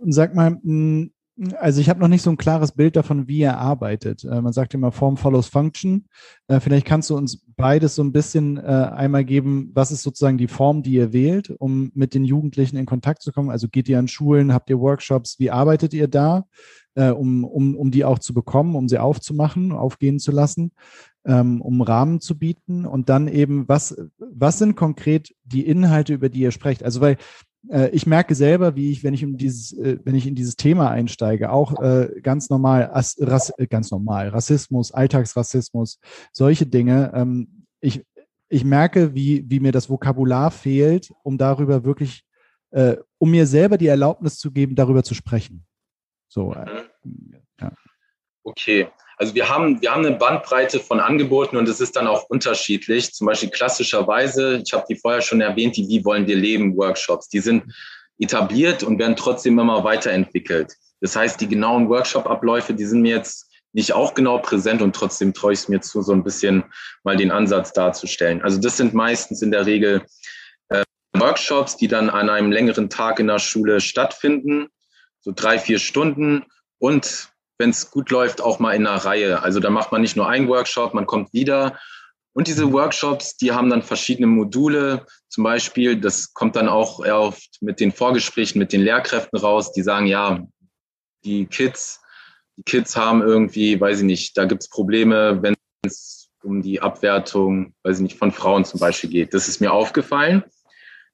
[0.00, 1.10] Und sag mal, hm,
[1.56, 4.24] also ich habe noch nicht so ein klares Bild davon, wie er arbeitet.
[4.24, 6.06] Äh, man sagt immer Form follows Function.
[6.48, 10.38] Äh, vielleicht kannst du uns beides so ein bisschen äh, einmal geben, was ist sozusagen
[10.38, 13.50] die Form, die ihr wählt, um mit den Jugendlichen in Kontakt zu kommen?
[13.50, 16.44] Also geht ihr an Schulen, habt ihr Workshops, wie arbeitet ihr da,
[16.94, 20.72] um, um, um die auch zu bekommen, um sie aufzumachen, aufgehen zu lassen,
[21.24, 22.86] ähm, um Rahmen zu bieten?
[22.86, 26.82] Und dann eben, was, was sind konkret die Inhalte, über die ihr sprecht?
[26.82, 27.16] Also weil
[27.92, 30.90] ich merke selber, wie ich, wenn ich in dieses, äh, wenn ich in dieses Thema
[30.90, 35.98] einsteige, auch äh, ganz normal, Rass, ganz normal, Rassismus, Alltagsrassismus,
[36.32, 37.12] solche Dinge.
[37.14, 38.04] Ähm, ich,
[38.48, 42.24] ich merke, wie, wie mir das Vokabular fehlt, um darüber wirklich
[42.70, 45.66] äh, um mir selber die Erlaubnis zu geben, darüber zu sprechen.
[46.28, 46.84] So, äh,
[47.60, 47.72] ja.
[48.42, 48.88] Okay.
[49.18, 53.12] Also wir haben, wir haben eine Bandbreite von Angeboten und es ist dann auch unterschiedlich.
[53.12, 57.28] Zum Beispiel klassischerweise, ich habe die vorher schon erwähnt, die Wie wollen wir leben Workshops.
[57.28, 57.64] Die sind
[58.20, 60.74] etabliert und werden trotzdem immer weiterentwickelt.
[61.00, 65.34] Das heißt, die genauen Workshop-Abläufe, die sind mir jetzt nicht auch genau präsent und trotzdem
[65.34, 66.64] traue ich es mir zu, so ein bisschen
[67.02, 68.42] mal den Ansatz darzustellen.
[68.42, 70.02] Also das sind meistens in der Regel
[70.68, 74.68] äh, Workshops, die dann an einem längeren Tag in der Schule stattfinden,
[75.20, 76.44] so drei, vier Stunden
[76.78, 79.42] und wenn es gut läuft, auch mal in einer Reihe.
[79.42, 81.78] Also da macht man nicht nur einen Workshop, man kommt wieder.
[82.32, 85.04] Und diese Workshops, die haben dann verschiedene Module.
[85.28, 89.82] Zum Beispiel, das kommt dann auch oft mit den Vorgesprächen mit den Lehrkräften raus, die
[89.82, 90.46] sagen, ja,
[91.24, 92.00] die Kids,
[92.56, 96.80] die Kids haben irgendwie, weiß ich nicht, da gibt es Probleme, wenn es um die
[96.80, 99.34] Abwertung, weiß ich nicht, von Frauen zum Beispiel geht.
[99.34, 100.44] Das ist mir aufgefallen.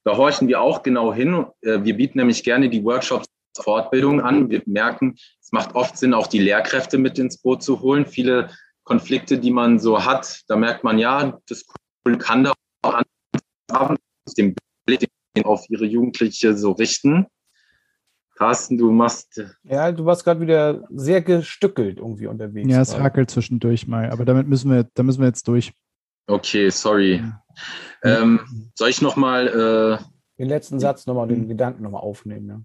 [0.04, 1.46] Da horchen wir auch genau hin.
[1.62, 3.26] Äh, wir bieten nämlich gerne die Workshops
[3.56, 4.50] Fortbildung an.
[4.50, 5.16] Wir merken,
[5.54, 8.04] macht oft Sinn, auch die Lehrkräfte mit ins Boot zu holen.
[8.04, 8.50] Viele
[8.82, 11.64] Konflikte, die man so hat, da merkt man, ja, das
[12.18, 13.02] kann da auch
[13.70, 13.96] an
[14.36, 15.08] dem Blick
[15.44, 17.26] auf ihre Jugendliche so richten.
[18.34, 19.40] Carsten, du machst.
[19.62, 22.68] Ja, du warst gerade wieder sehr gestückelt irgendwie unterwegs.
[22.68, 25.72] Ja, es hackelt zwischendurch mal, aber damit müssen wir, da müssen wir jetzt durch.
[26.26, 27.22] Okay, sorry.
[28.02, 28.22] Ja.
[28.22, 28.40] Ähm,
[28.74, 29.46] soll ich nochmal.
[29.46, 30.04] Äh,
[30.36, 32.60] den letzten Satz nochmal, den Gedanken nochmal aufnehmen, ja.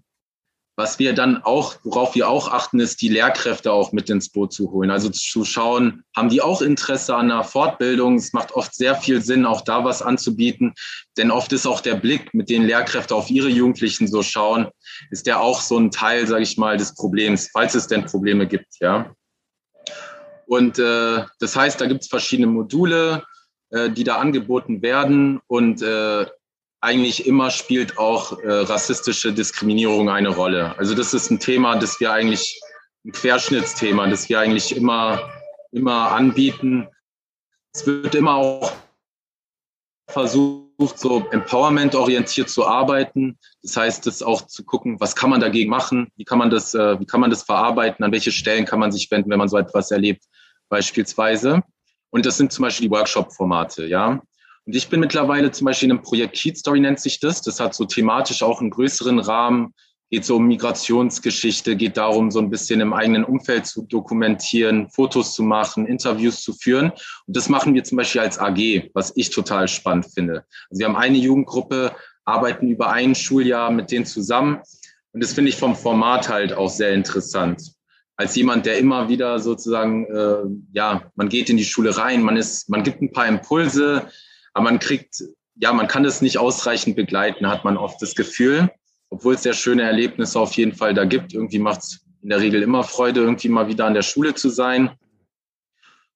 [0.80, 4.54] Was wir dann auch, worauf wir auch achten, ist, die Lehrkräfte auch mit ins Boot
[4.54, 4.90] zu holen.
[4.90, 8.16] Also zu schauen, haben die auch Interesse an einer Fortbildung?
[8.16, 10.72] Es macht oft sehr viel Sinn, auch da was anzubieten.
[11.18, 14.68] Denn oft ist auch der Blick, mit den Lehrkräfte auf ihre Jugendlichen so schauen,
[15.10, 18.46] ist der auch so ein Teil, sage ich mal, des Problems, falls es denn Probleme
[18.46, 19.14] gibt, ja.
[20.46, 23.22] Und äh, das heißt, da gibt es verschiedene Module,
[23.68, 25.42] äh, die da angeboten werden.
[25.46, 26.24] Und äh,
[26.80, 30.76] eigentlich immer spielt auch äh, rassistische Diskriminierung eine Rolle.
[30.78, 32.60] Also das ist ein Thema, das wir eigentlich,
[33.04, 35.30] ein Querschnittsthema, das wir eigentlich immer,
[35.72, 36.88] immer anbieten.
[37.72, 38.72] Es wird immer auch
[40.08, 43.38] versucht, so empowerment-orientiert zu arbeiten.
[43.62, 46.74] Das heißt, das auch zu gucken, was kann man dagegen machen, wie kann man das,
[46.74, 49.48] äh, wie kann man das verarbeiten, an welche Stellen kann man sich wenden, wenn man
[49.48, 50.24] so etwas erlebt,
[50.68, 51.62] beispielsweise.
[52.10, 54.20] Und das sind zum Beispiel die Workshop-Formate, ja.
[54.66, 57.42] Und ich bin mittlerweile zum Beispiel in einem Projekt Keat Story nennt sich das.
[57.42, 59.74] Das hat so thematisch auch einen größeren Rahmen,
[60.10, 65.34] geht so um Migrationsgeschichte, geht darum, so ein bisschen im eigenen Umfeld zu dokumentieren, Fotos
[65.34, 66.90] zu machen, Interviews zu führen.
[67.26, 70.44] Und das machen wir zum Beispiel als AG, was ich total spannend finde.
[70.68, 71.94] Also wir haben eine Jugendgruppe,
[72.24, 74.60] arbeiten über ein Schuljahr mit denen zusammen.
[75.12, 77.72] Und das finde ich vom Format halt auch sehr interessant.
[78.16, 80.42] Als jemand, der immer wieder sozusagen, äh,
[80.72, 84.08] ja, man geht in die Schule rein, man ist, man gibt ein paar Impulse,
[84.52, 85.22] aber man kriegt,
[85.56, 88.70] ja, man kann das nicht ausreichend begleiten, hat man oft das Gefühl,
[89.10, 91.34] obwohl es sehr schöne Erlebnisse auf jeden Fall da gibt.
[91.34, 94.48] Irgendwie macht es in der Regel immer Freude, irgendwie mal wieder an der Schule zu
[94.48, 94.90] sein.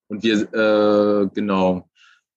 [0.09, 1.89] Und wir, äh, genau,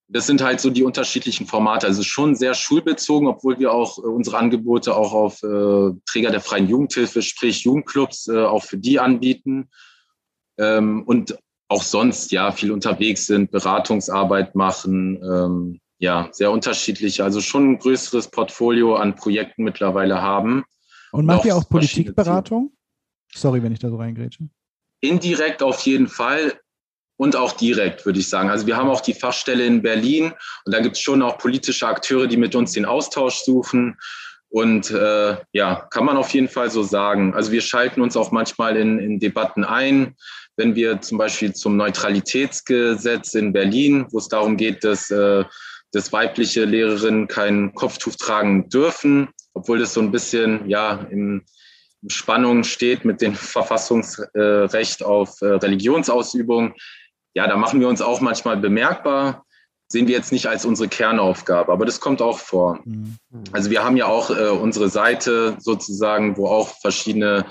[0.10, 1.86] das sind halt so die unterschiedlichen Formate.
[1.86, 6.42] Also schon sehr schulbezogen, obwohl wir auch äh, unsere Angebote auch auf äh, Träger der
[6.42, 9.70] freien Jugendhilfe, sprich Jugendclubs, äh, auch für die anbieten.
[10.58, 17.42] Ähm, und auch sonst ja viel unterwegs sind, Beratungsarbeit machen, ähm, ja, sehr unterschiedlich, also
[17.42, 20.64] schon ein größeres Portfolio an Projekten mittlerweile haben.
[21.12, 22.72] Und macht ihr auch Politikberatung?
[23.34, 24.50] Sorry, wenn ich da so reingrätsche.
[25.02, 26.60] Indirekt auf jeden Fall
[27.18, 28.50] und auch direkt, würde ich sagen.
[28.50, 30.34] Also wir haben auch die Fachstelle in Berlin
[30.66, 33.98] und da gibt es schon auch politische Akteure, die mit uns den Austausch suchen.
[34.50, 37.34] Und äh, ja, kann man auf jeden Fall so sagen.
[37.34, 40.16] Also wir schalten uns auch manchmal in, in Debatten ein,
[40.56, 45.44] wenn wir zum Beispiel zum Neutralitätsgesetz in Berlin, wo es darum geht, dass äh,
[45.92, 51.44] dass weibliche Lehrerinnen kein Kopftuch tragen dürfen, obwohl das so ein bisschen ja in
[52.08, 56.74] Spannung steht mit dem Verfassungsrecht auf äh, Religionsausübung.
[57.34, 59.46] Ja, da machen wir uns auch manchmal bemerkbar.
[59.90, 62.80] Sehen wir jetzt nicht als unsere Kernaufgabe, aber das kommt auch vor.
[62.84, 63.18] Mhm.
[63.54, 67.46] Also wir haben ja auch äh, unsere Seite sozusagen, wo auch verschiedene,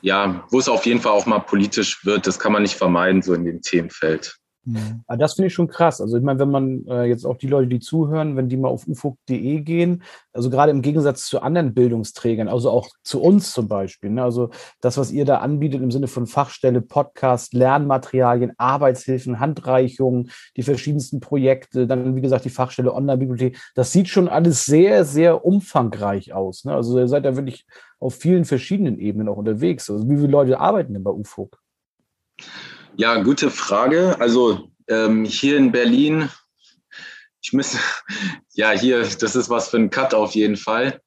[0.00, 2.26] ja, wo es auf jeden Fall auch mal politisch wird.
[2.26, 4.36] Das kann man nicht vermeiden, so in dem Themenfeld.
[4.70, 5.02] Mhm.
[5.06, 6.00] Aber das finde ich schon krass.
[6.00, 8.68] Also ich meine, wenn man äh, jetzt auch die Leute, die zuhören, wenn die mal
[8.68, 10.02] auf ufo.de gehen,
[10.32, 14.50] also gerade im Gegensatz zu anderen Bildungsträgern, also auch zu uns zum Beispiel, ne, also
[14.80, 21.20] das, was ihr da anbietet im Sinne von Fachstelle, Podcast, Lernmaterialien, Arbeitshilfen, Handreichungen, die verschiedensten
[21.20, 26.64] Projekte, dann wie gesagt die Fachstelle Online-Bibliothek, das sieht schon alles sehr, sehr umfangreich aus.
[26.64, 26.74] Ne?
[26.74, 27.66] Also ihr seid da wirklich
[27.98, 29.90] auf vielen verschiedenen Ebenen auch unterwegs.
[29.90, 31.58] Also wie viele Leute arbeiten denn bei UFOG?
[32.96, 34.16] Ja, gute Frage.
[34.20, 36.28] Also ähm, hier in Berlin
[37.42, 37.78] Ich müsste,
[38.52, 41.00] ja, hier, das ist was für ein Cut auf jeden Fall.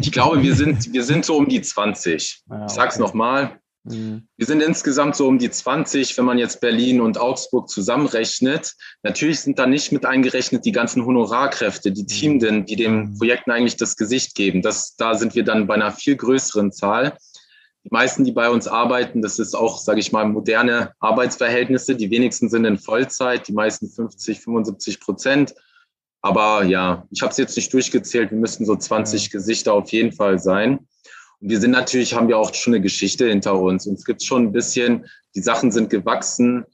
[0.00, 2.42] Ich glaube, wir sind, wir sind so um die 20.
[2.48, 2.64] Ah, okay.
[2.66, 3.60] Ich sag's nochmal.
[3.84, 4.28] Mhm.
[4.36, 8.74] Wir sind insgesamt so um die 20, wenn man jetzt Berlin und Augsburg zusammenrechnet.
[9.02, 13.18] Natürlich sind da nicht mit eingerechnet die ganzen Honorarkräfte, die Teamenden, die den mhm.
[13.18, 14.62] Projekten eigentlich das Gesicht geben.
[14.62, 17.18] Das, da sind wir dann bei einer viel größeren Zahl.
[17.84, 21.94] Die meisten, die bei uns arbeiten, das ist auch, sage ich mal, moderne Arbeitsverhältnisse.
[21.94, 25.54] Die wenigsten sind in Vollzeit, die meisten 50, 75 Prozent.
[26.22, 28.30] Aber ja, ich habe es jetzt nicht durchgezählt.
[28.30, 29.30] Wir müssten so 20 ja.
[29.32, 30.78] Gesichter auf jeden Fall sein.
[31.40, 33.86] Und wir sind natürlich, haben wir auch schon eine Geschichte hinter uns.
[33.86, 36.64] Und es gibt schon ein bisschen, die Sachen sind gewachsen.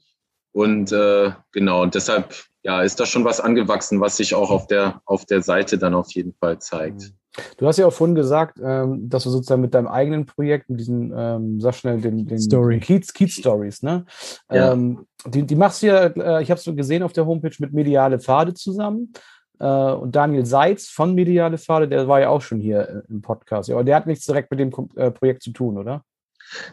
[0.53, 4.67] Und äh, genau, und deshalb ja, ist da schon was angewachsen, was sich auch auf
[4.67, 7.01] der, auf der Seite dann auf jeden Fall zeigt.
[7.01, 7.15] Mhm.
[7.57, 10.81] Du hast ja auch vorhin gesagt, ähm, dass du sozusagen mit deinem eigenen Projekt, mit
[10.81, 12.79] diesen, ähm, sag schnell, den, den Story.
[12.79, 14.05] Kiez, Kiez Stories, ne?
[14.51, 14.73] Ja.
[14.73, 17.55] Ähm, die, die machst du ja, äh, ich habe es so gesehen auf der Homepage
[17.59, 19.13] mit Mediale Pfade zusammen.
[19.59, 23.21] Äh, und Daniel Seitz von Mediale Pfade, der war ja auch schon hier äh, im
[23.21, 23.69] Podcast.
[23.69, 26.03] Ja, aber der hat nichts direkt mit dem äh, Projekt zu tun, oder?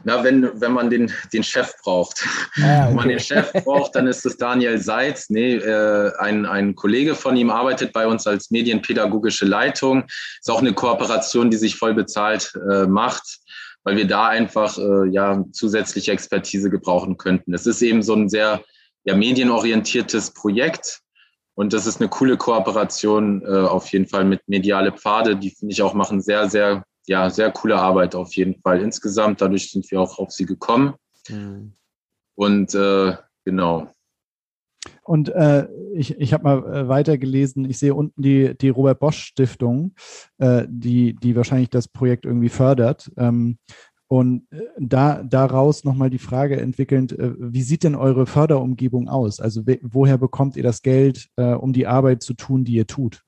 [0.04, 2.24] Na, wenn, wenn man den, den Chef braucht.
[2.56, 2.88] Ah, okay.
[2.88, 5.30] Wenn man den Chef braucht, dann ist es Daniel Seitz.
[5.30, 10.04] Nee, äh, ein, ein Kollege von ihm arbeitet bei uns als medienpädagogische Leitung.
[10.40, 13.38] Ist auch eine Kooperation, die sich voll bezahlt äh, macht,
[13.84, 17.54] weil wir da einfach äh, ja, zusätzliche Expertise gebrauchen könnten.
[17.54, 18.62] Es ist eben so ein sehr
[19.04, 21.00] ja, medienorientiertes Projekt.
[21.54, 25.36] Und das ist eine coole Kooperation äh, auf jeden Fall mit Mediale Pfade.
[25.36, 29.40] Die finde ich auch machen sehr, sehr ja, sehr coole Arbeit auf jeden Fall insgesamt.
[29.40, 30.94] Dadurch sind wir auch auf sie gekommen.
[31.29, 31.73] Mhm.
[32.35, 33.88] Und äh, genau.
[35.03, 39.18] Und äh, ich, ich habe mal äh, weitergelesen, ich sehe unten die, die Robert Bosch
[39.18, 39.94] Stiftung,
[40.38, 43.11] äh, die, die wahrscheinlich das Projekt irgendwie fördert.
[43.16, 43.59] Ähm,
[44.07, 49.40] und äh, da, daraus nochmal die Frage entwickelnd, äh, wie sieht denn eure Förderumgebung aus?
[49.40, 53.23] Also woher bekommt ihr das Geld, um die Arbeit zu tun, die ihr tut?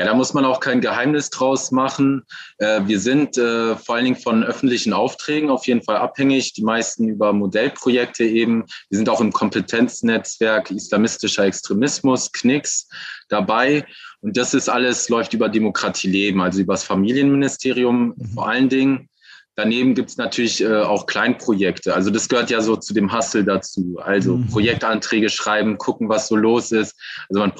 [0.00, 2.22] Ja, da muss man auch kein Geheimnis draus machen.
[2.56, 6.62] Äh, wir sind äh, vor allen Dingen von öffentlichen Aufträgen auf jeden Fall abhängig, die
[6.62, 8.64] meisten über Modellprojekte eben.
[8.88, 12.88] Wir sind auch im Kompetenznetzwerk islamistischer Extremismus, KNIX,
[13.28, 13.84] dabei.
[14.22, 18.26] Und das ist alles, läuft über Demokratie leben, also über das Familienministerium mhm.
[18.32, 19.10] vor allen Dingen.
[19.54, 21.94] Daneben gibt es natürlich äh, auch Kleinprojekte.
[21.94, 23.98] Also das gehört ja so zu dem Hustle dazu.
[24.02, 24.46] Also mhm.
[24.46, 26.96] Projektanträge schreiben, gucken, was so los ist.
[27.28, 27.52] Also man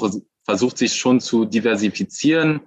[0.51, 2.63] versucht sich schon zu diversifizieren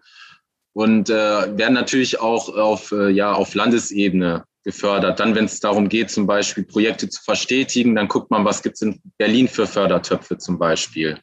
[0.71, 1.13] und äh,
[1.57, 5.19] werden natürlich auch auf, äh, ja, auf Landesebene gefördert.
[5.19, 8.75] Dann, wenn es darum geht, zum Beispiel Projekte zu verstetigen, dann guckt man, was gibt
[8.75, 11.19] es in Berlin für Fördertöpfe zum Beispiel.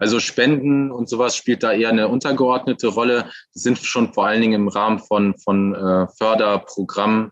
[0.00, 3.30] Also Spenden und sowas spielt da eher eine untergeordnete Rolle.
[3.54, 7.30] Die sind schon vor allen Dingen im Rahmen von, von äh, Förderprogrammen,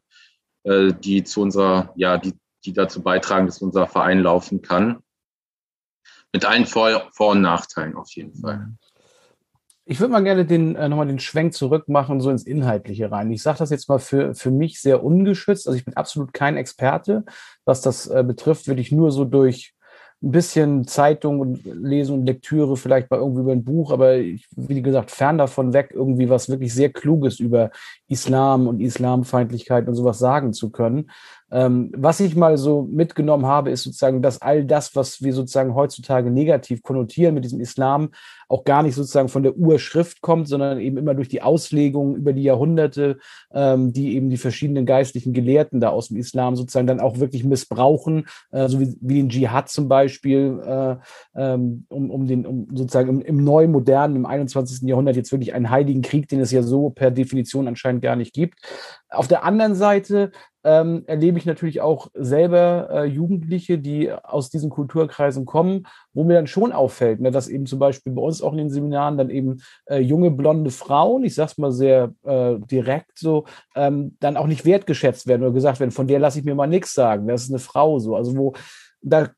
[0.62, 5.02] äh, die zu unserer, ja, die, die dazu beitragen, dass unser Verein laufen kann
[6.32, 8.68] mit allen Vor-, und Nachteilen auf jeden Fall.
[9.84, 13.30] Ich würde mal gerne den, äh, nochmal den Schwenk zurück machen, so ins Inhaltliche rein.
[13.32, 15.66] Ich sage das jetzt mal für, für mich sehr ungeschützt.
[15.66, 17.24] Also ich bin absolut kein Experte.
[17.64, 19.74] Was das äh, betrifft, würde ich nur so durch
[20.22, 24.46] ein bisschen Zeitung und Lesen und Lektüre vielleicht mal irgendwie über ein Buch, aber ich,
[24.54, 27.70] wie gesagt, fern davon weg, irgendwie was wirklich sehr Kluges über
[28.06, 31.10] Islam und Islamfeindlichkeit und sowas sagen zu können.
[31.52, 35.74] Ähm, was ich mal so mitgenommen habe, ist sozusagen, dass all das, was wir sozusagen
[35.74, 38.10] heutzutage negativ konnotieren mit diesem Islam,
[38.52, 42.34] auch gar nicht sozusagen von der Urschrift kommt, sondern eben immer durch die Auslegung über
[42.34, 43.18] die Jahrhunderte,
[43.52, 47.44] ähm, die eben die verschiedenen geistlichen Gelehrten da aus dem Islam sozusagen dann auch wirklich
[47.44, 50.96] missbrauchen, äh, so wie, wie den Dschihad zum Beispiel, äh,
[51.34, 54.86] ähm, um, um den, um sozusagen im, im neu modernen, im 21.
[54.86, 58.34] Jahrhundert jetzt wirklich einen heiligen Krieg, den es ja so per Definition anscheinend gar nicht
[58.34, 58.58] gibt.
[59.08, 60.30] Auf der anderen Seite
[60.64, 66.34] ähm, erlebe ich natürlich auch selber äh, Jugendliche, die aus diesen Kulturkreisen kommen, wo mir
[66.34, 69.30] dann schon auffällt, ne, dass eben zum Beispiel bei uns auch in den Seminaren dann
[69.30, 74.46] eben äh, junge blonde Frauen, ich sag's mal sehr äh, direkt so, ähm, dann auch
[74.46, 77.44] nicht wertgeschätzt werden oder gesagt werden, von der lasse ich mir mal nichts sagen, das
[77.44, 78.16] ist eine Frau so.
[78.16, 78.54] Also wo
[79.02, 79.28] da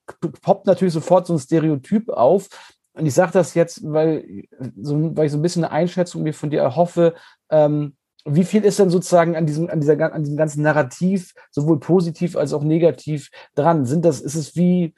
[0.43, 2.49] poppt natürlich sofort so ein Stereotyp auf.
[2.93, 4.45] Und ich sage das jetzt, weil,
[4.81, 7.15] so, weil ich so ein bisschen eine Einschätzung mir von dir erhoffe,
[7.51, 11.79] ähm, wie viel ist denn sozusagen an diesem, an dieser, an diesem ganzen Narrativ, sowohl
[11.79, 13.85] positiv als auch negativ dran?
[13.85, 14.95] Sind das, ist es wie,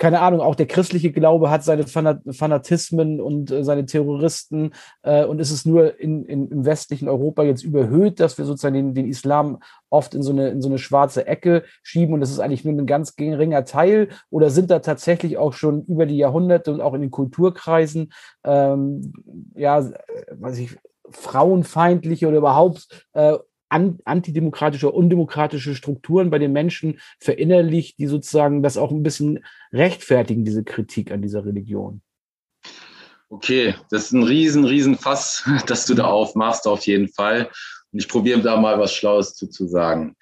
[0.00, 5.40] keine Ahnung, auch der christliche Glaube hat seine Fanatismen und äh, seine Terroristen äh, und
[5.40, 9.06] ist es nur in, in, im westlichen Europa jetzt überhöht, dass wir sozusagen den, den
[9.06, 9.58] Islam
[9.90, 12.72] oft in so, eine, in so eine schwarze Ecke schieben und das ist eigentlich nur
[12.72, 14.08] ein ganz geringer Teil?
[14.30, 18.10] Oder sind da tatsächlich auch schon über die Jahrhunderte und auch in den Kulturkreisen
[18.42, 19.12] ähm,
[19.54, 19.86] ja,
[20.30, 20.78] weiß ich,
[21.10, 23.36] frauenfeindliche oder überhaupt äh,
[23.70, 30.64] antidemokratische, undemokratische Strukturen bei den Menschen verinnerlicht, die sozusagen das auch ein bisschen rechtfertigen, diese
[30.64, 32.02] Kritik an dieser Religion?
[33.28, 37.48] Okay, das ist ein riesen, riesen Fass, das du da aufmachst, auf jeden Fall.
[37.92, 40.16] Und ich probiere da mal was Schlaues zu, zu sagen.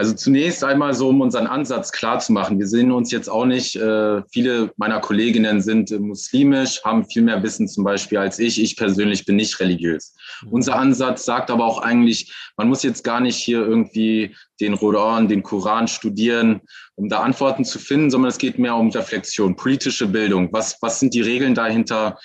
[0.00, 2.58] Also zunächst einmal so, um unseren Ansatz klar zu machen.
[2.58, 7.20] Wir sehen uns jetzt auch nicht, äh, viele meiner Kolleginnen sind äh, muslimisch, haben viel
[7.20, 8.62] mehr Wissen zum Beispiel als ich.
[8.62, 10.14] Ich persönlich bin nicht religiös.
[10.40, 10.52] Mhm.
[10.52, 15.28] Unser Ansatz sagt aber auch eigentlich, man muss jetzt gar nicht hier irgendwie den Rodan,
[15.28, 16.62] den Koran studieren,
[16.94, 20.48] um da Antworten zu finden, sondern es geht mehr um Reflexion, politische Bildung.
[20.50, 22.16] Was, was sind die Regeln dahinter?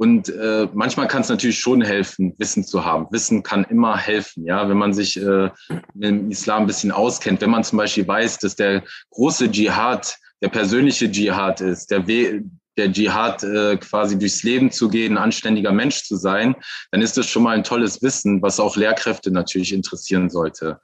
[0.00, 3.06] Und äh, manchmal kann es natürlich schon helfen, Wissen zu haben.
[3.10, 5.50] Wissen kann immer helfen, ja, wenn man sich äh,
[5.92, 7.42] dem Islam ein bisschen auskennt.
[7.42, 12.42] Wenn man zum Beispiel weiß, dass der große Dschihad der persönliche Dschihad ist, der, We
[12.78, 16.56] der Dschihad äh, quasi durchs Leben zu gehen, ein anständiger Mensch zu sein,
[16.92, 20.80] dann ist das schon mal ein tolles Wissen, was auch Lehrkräfte natürlich interessieren sollte.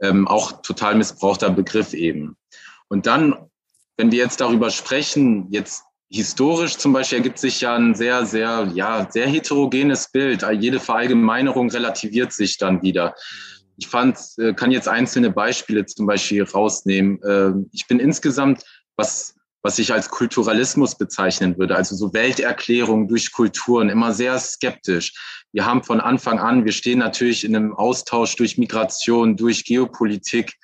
[0.00, 2.36] Ähm, auch total missbrauchter Begriff eben.
[2.86, 3.34] Und dann,
[3.96, 8.70] wenn wir jetzt darüber sprechen, jetzt historisch zum Beispiel ergibt sich ja ein sehr, sehr,
[8.74, 10.44] ja, sehr heterogenes Bild.
[10.60, 13.14] Jede Verallgemeinerung relativiert sich dann wieder.
[13.76, 17.18] Ich fand, äh, kann jetzt einzelne Beispiele zum Beispiel rausnehmen.
[17.26, 18.62] Ähm, ich bin insgesamt,
[18.96, 25.12] was, was ich als Kulturalismus bezeichnen würde, also so Welterklärung durch Kulturen, immer sehr skeptisch.
[25.52, 30.54] Wir haben von Anfang an, wir stehen natürlich in einem Austausch durch Migration, durch Geopolitik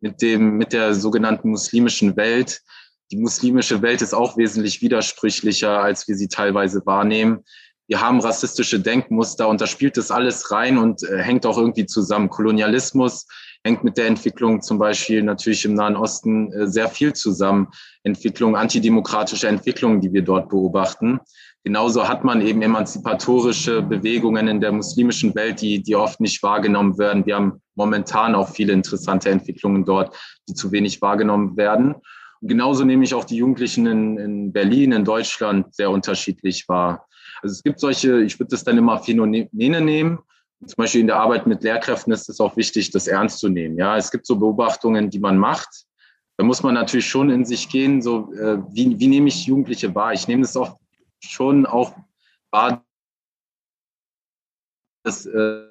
[0.00, 2.60] mit dem, mit der sogenannten muslimischen Welt
[3.10, 7.44] die muslimische Welt ist auch wesentlich widersprüchlicher, als wir sie teilweise wahrnehmen.
[7.86, 11.86] Wir haben rassistische Denkmuster und da spielt das alles rein und äh, hängt auch irgendwie
[11.86, 12.28] zusammen.
[12.28, 13.26] Kolonialismus
[13.64, 17.68] hängt mit der Entwicklung zum Beispiel natürlich im Nahen Osten äh, sehr viel zusammen.
[18.02, 21.20] Entwicklung, antidemokratische Entwicklungen, die wir dort beobachten.
[21.64, 26.98] Genauso hat man eben emanzipatorische Bewegungen in der muslimischen Welt, die, die oft nicht wahrgenommen
[26.98, 27.26] werden.
[27.26, 30.14] Wir haben momentan auch viele interessante Entwicklungen dort,
[30.48, 31.94] die zu wenig wahrgenommen werden.
[32.40, 37.08] Genauso nehme ich auch die Jugendlichen in, in Berlin, in Deutschland sehr unterschiedlich wahr.
[37.42, 40.18] Also es gibt solche, ich würde das dann immer Phänomene nehmen.
[40.66, 43.76] Zum Beispiel in der Arbeit mit Lehrkräften ist es auch wichtig, das ernst zu nehmen.
[43.78, 45.86] Ja, es gibt so Beobachtungen, die man macht.
[46.36, 49.94] Da muss man natürlich schon in sich gehen, so äh, wie, wie nehme ich Jugendliche
[49.94, 50.12] wahr?
[50.12, 50.78] Ich nehme das auch
[51.20, 51.96] schon auch
[52.50, 52.84] wahr,
[55.02, 55.67] dass äh,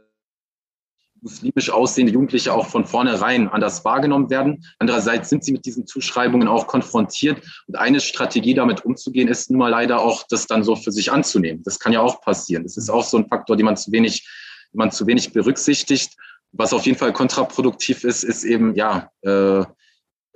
[1.21, 4.63] muslimisch aussehende Jugendliche auch von vornherein anders wahrgenommen werden.
[4.79, 7.41] Andererseits sind sie mit diesen Zuschreibungen auch konfrontiert.
[7.67, 11.11] Und eine Strategie, damit umzugehen, ist nun mal leider auch, das dann so für sich
[11.11, 11.63] anzunehmen.
[11.63, 12.63] Das kann ja auch passieren.
[12.63, 14.27] Das ist auch so ein Faktor, den man zu wenig,
[14.73, 16.15] man zu wenig berücksichtigt.
[16.51, 19.63] Was auf jeden Fall kontraproduktiv ist, ist eben, ja, äh,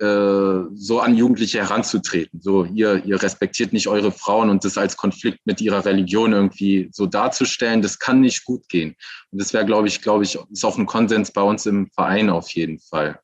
[0.04, 2.40] so an Jugendliche heranzutreten.
[2.40, 6.88] So, ihr, ihr respektiert nicht eure Frauen und das als Konflikt mit ihrer Religion irgendwie
[6.92, 8.96] so darzustellen, das kann nicht gut gehen.
[9.30, 12.30] Und das wäre, glaube ich, glaube ich, ist auch ein Konsens bei uns im Verein
[12.30, 13.20] auf jeden Fall.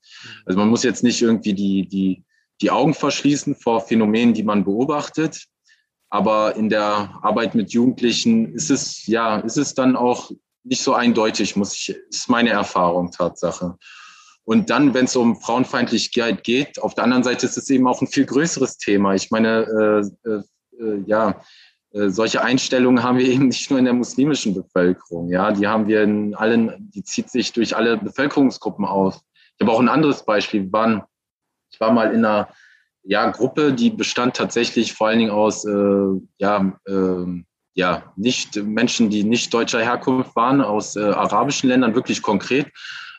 [0.47, 2.25] Also man muss jetzt nicht irgendwie die, die,
[2.61, 5.47] die Augen verschließen vor Phänomenen, die man beobachtet.
[6.11, 10.31] Aber in der Arbeit mit Jugendlichen ist es, ja, ist es dann auch
[10.65, 13.77] nicht so eindeutig, muss ich, ist meine Erfahrung, Tatsache.
[14.49, 18.01] Und dann, wenn es um Frauenfeindlichkeit geht, auf der anderen Seite ist es eben auch
[18.01, 19.15] ein viel größeres Thema.
[19.15, 19.67] Ich meine,
[20.27, 20.43] äh, äh,
[20.83, 21.43] äh, ja,
[21.91, 25.29] äh, solche Einstellungen haben wir eben nicht nur in der muslimischen Bevölkerung.
[25.29, 29.21] Ja, die haben wir in allen, die zieht sich durch alle Bevölkerungsgruppen aus.
[29.59, 30.63] Ich habe auch ein anderes Beispiel.
[30.63, 31.03] Wir waren,
[31.71, 32.49] ich war mal in einer
[33.03, 37.43] ja, Gruppe, die bestand tatsächlich vor allen Dingen aus äh, ja, äh,
[37.75, 42.73] ja, nicht Menschen, die nicht deutscher Herkunft waren, aus äh, arabischen Ländern, wirklich konkret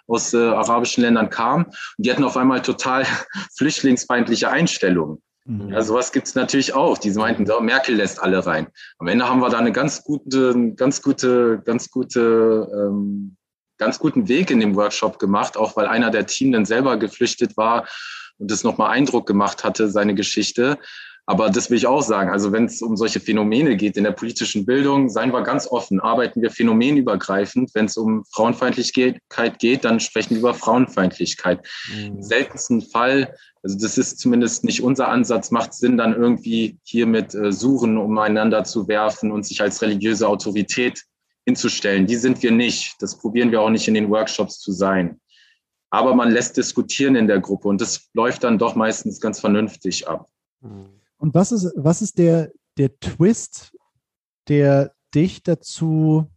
[0.10, 1.65] aus äh, arabischen Ländern kamen.
[1.65, 3.06] Und die hatten auf einmal total
[3.58, 5.22] flüchtlingsfeindliche Einstellungen.
[5.45, 5.69] Mhm.
[5.69, 6.98] Ja, sowas gibt es natürlich auch.
[6.98, 8.67] Die meinten, so, Merkel lässt alle rein.
[8.98, 13.38] Am Ende haben wir da eine ganz gute, ganz gute, ganz gute, ähm,
[13.78, 17.56] ganz guten Weg in dem Workshop gemacht, auch weil einer der Team dann selber geflüchtet
[17.56, 17.88] war
[18.38, 20.78] und es nochmal Eindruck gemacht hatte, seine Geschichte.
[21.30, 22.32] Aber das will ich auch sagen.
[22.32, 26.00] Also wenn es um solche Phänomene geht in der politischen Bildung, seien wir ganz offen,
[26.00, 27.70] arbeiten wir phänomenübergreifend.
[27.76, 31.63] Wenn es um Frauenfeindlichkeit geht, dann sprechen wir über Frauenfeindlichkeit.
[31.94, 32.06] Mhm.
[32.06, 37.06] Im seltensten Fall, also das ist zumindest nicht unser Ansatz, macht Sinn, dann irgendwie hier
[37.06, 41.03] mit äh, Suchen umeinander zu werfen und sich als religiöse Autorität
[41.45, 42.08] hinzustellen.
[42.08, 42.95] Die sind wir nicht.
[43.03, 45.20] Das probieren wir auch nicht in den Workshops zu sein.
[45.91, 50.08] Aber man lässt diskutieren in der Gruppe und das läuft dann doch meistens ganz vernünftig
[50.08, 50.28] ab.
[50.62, 50.99] Mhm.
[51.20, 53.78] Und was ist, was ist der, der Twist,
[54.47, 56.32] der dich dazu,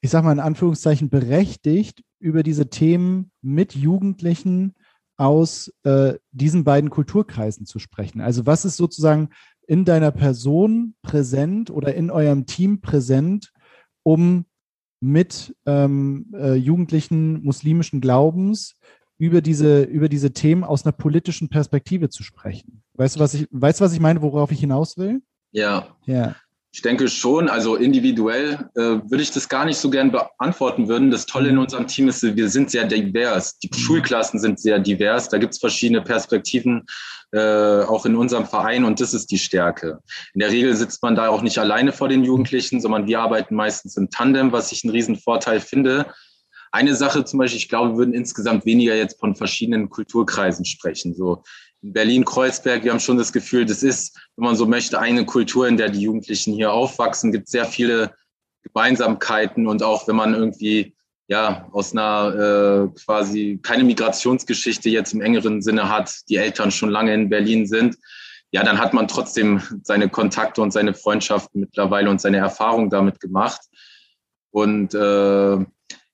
[0.00, 4.74] ich sag mal in Anführungszeichen, berechtigt, über diese Themen mit Jugendlichen
[5.16, 8.20] aus äh, diesen beiden Kulturkreisen zu sprechen?
[8.20, 9.30] Also was ist sozusagen
[9.66, 13.52] in deiner Person präsent oder in eurem Team präsent,
[14.02, 14.46] um
[15.00, 18.76] mit ähm, äh, Jugendlichen muslimischen Glaubens
[19.16, 22.83] über diese, über diese Themen aus einer politischen Perspektive zu sprechen.
[22.94, 25.20] Weißt du, was ich, weißt du, was ich meine, worauf ich hinaus will?
[25.52, 25.88] Ja.
[26.06, 26.36] Ja.
[26.72, 31.12] Ich denke schon, also individuell äh, würde ich das gar nicht so gern beantworten würden.
[31.12, 33.58] Das Tolle in unserem Team ist, wir sind sehr divers.
[33.60, 35.28] Die Schulklassen sind sehr divers.
[35.28, 36.84] Da gibt es verschiedene Perspektiven,
[37.30, 40.00] äh, auch in unserem Verein und das ist die Stärke.
[40.34, 43.54] In der Regel sitzt man da auch nicht alleine vor den Jugendlichen, sondern wir arbeiten
[43.54, 46.06] meistens im Tandem, was ich einen riesen Vorteil finde.
[46.72, 51.14] Eine Sache zum Beispiel, ich glaube, wir würden insgesamt weniger jetzt von verschiedenen Kulturkreisen sprechen.
[51.14, 51.44] So
[51.92, 55.76] Berlin-Kreuzberg, wir haben schon das Gefühl, das ist, wenn man so möchte, eine Kultur, in
[55.76, 58.14] der die Jugendlichen hier aufwachsen, gibt sehr viele
[58.62, 60.94] Gemeinsamkeiten und auch wenn man irgendwie
[61.28, 66.90] ja aus einer äh, quasi keine Migrationsgeschichte jetzt im engeren Sinne hat, die Eltern schon
[66.90, 67.96] lange in Berlin sind,
[68.54, 73.18] ja, dann hat man trotzdem seine Kontakte und seine Freundschaften mittlerweile und seine Erfahrung damit
[73.18, 73.60] gemacht.
[74.52, 75.58] Und äh,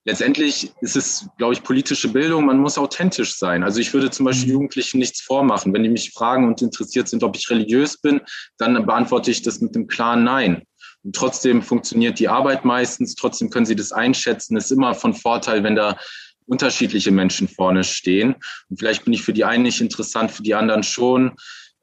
[0.05, 2.47] letztendlich ist es, glaube ich, politische Bildung.
[2.47, 3.63] Man muss authentisch sein.
[3.63, 4.55] Also ich würde zum Beispiel mhm.
[4.55, 5.73] Jugendlichen nichts vormachen.
[5.73, 8.21] Wenn die mich fragen und interessiert sind, ob ich religiös bin,
[8.59, 10.63] dann beantworte ich das mit dem klaren Nein.
[11.03, 13.15] Und trotzdem funktioniert die Arbeit meistens.
[13.15, 14.57] Trotzdem können sie das einschätzen.
[14.57, 15.99] Es ist immer von Vorteil, wenn da
[16.47, 18.35] unterschiedliche Menschen vorne stehen.
[18.69, 21.33] Und vielleicht bin ich für die einen nicht interessant, für die anderen schon.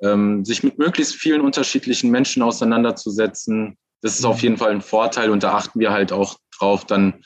[0.02, 4.44] Ähm, sich mit möglichst vielen unterschiedlichen Menschen auseinanderzusetzen, das ist auf mhm.
[4.44, 7.24] jeden Fall ein Vorteil und da achten wir halt auch drauf, dann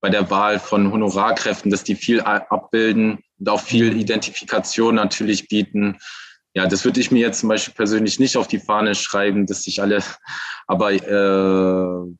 [0.00, 3.96] bei der Wahl von Honorarkräften, dass die viel abbilden und auch viel.
[3.96, 5.98] Identifikation natürlich bieten.
[6.54, 9.62] Ja, das würde ich mir jetzt zum Beispiel persönlich nicht auf die Fahne schreiben, dass
[9.62, 10.02] sich alle,
[10.66, 12.14] aber äh,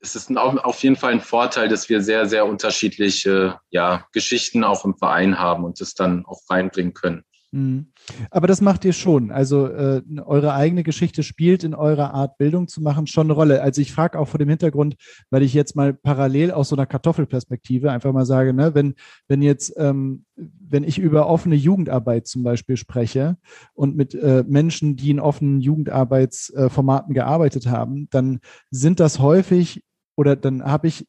[0.00, 4.84] es ist auf jeden Fall ein Vorteil, dass wir sehr, sehr unterschiedliche ja, Geschichten auch
[4.84, 7.24] im Verein haben und das dann auch reinbringen können.
[7.52, 7.88] Mhm.
[8.30, 9.30] Aber das macht ihr schon.
[9.30, 13.62] Also äh, eure eigene Geschichte spielt in eurer Art Bildung zu machen schon eine Rolle.
[13.62, 14.96] Also ich frage auch vor dem Hintergrund,
[15.28, 18.94] weil ich jetzt mal parallel aus so einer Kartoffelperspektive einfach mal sage, ne, wenn,
[19.28, 23.36] wenn jetzt, ähm, wenn ich über offene Jugendarbeit zum Beispiel spreche
[23.74, 28.40] und mit äh, Menschen, die in offenen Jugendarbeitsformaten gearbeitet haben, dann
[28.70, 29.84] sind das häufig
[30.16, 31.06] oder dann habe ich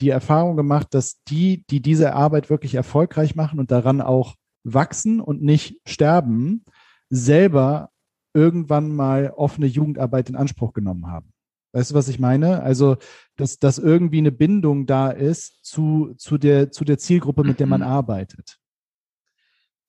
[0.00, 5.20] die Erfahrung gemacht, dass die, die diese Arbeit wirklich erfolgreich machen und daran auch wachsen
[5.20, 6.64] und nicht sterben,
[7.10, 7.90] selber
[8.34, 11.32] irgendwann mal offene Jugendarbeit in Anspruch genommen haben.
[11.72, 12.62] Weißt du, was ich meine?
[12.62, 12.96] Also,
[13.36, 17.66] dass, dass irgendwie eine Bindung da ist zu, zu, der, zu der Zielgruppe, mit der
[17.66, 18.58] man arbeitet.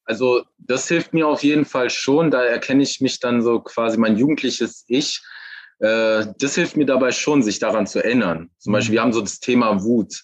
[0.05, 2.32] Also, das hilft mir auf jeden Fall schon.
[2.32, 5.21] Da erkenne ich mich dann so quasi mein jugendliches Ich.
[5.80, 8.49] Äh, das hilft mir dabei schon, sich daran zu erinnern.
[8.59, 8.76] Zum mhm.
[8.76, 10.24] Beispiel, wir haben so das Thema Wut.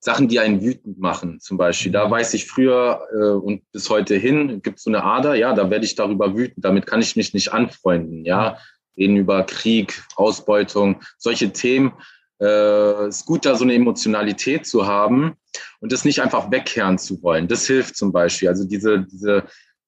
[0.00, 1.92] Sachen, die einen wütend machen, zum Beispiel.
[1.92, 5.52] Da weiß ich früher äh, und bis heute hin gibt es so eine Ader, ja,
[5.52, 6.64] da werde ich darüber wütend.
[6.64, 8.58] Damit kann ich mich nicht anfreunden, ja.
[8.96, 11.92] Reden über Krieg, Ausbeutung, solche Themen.
[12.40, 15.36] Äh, ist gut, da so eine Emotionalität zu haben
[15.80, 17.48] und das nicht einfach wegkehren zu wollen.
[17.48, 18.48] Das hilft zum Beispiel.
[18.48, 19.44] Also diese, diese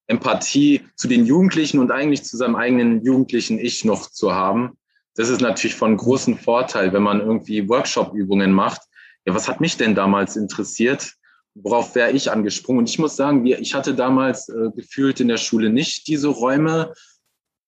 [0.07, 4.79] Empathie zu den Jugendlichen und eigentlich zu seinem eigenen jugendlichen Ich noch zu haben.
[5.15, 8.83] Das ist natürlich von großem Vorteil, wenn man irgendwie Workshop-Übungen macht,
[9.29, 11.13] ja, was hat mich denn damals interessiert?
[11.55, 12.79] Worauf wäre ich angesprungen?
[12.79, 16.95] Und ich muss sagen, ich hatte damals äh, gefühlt in der Schule nicht diese Räume,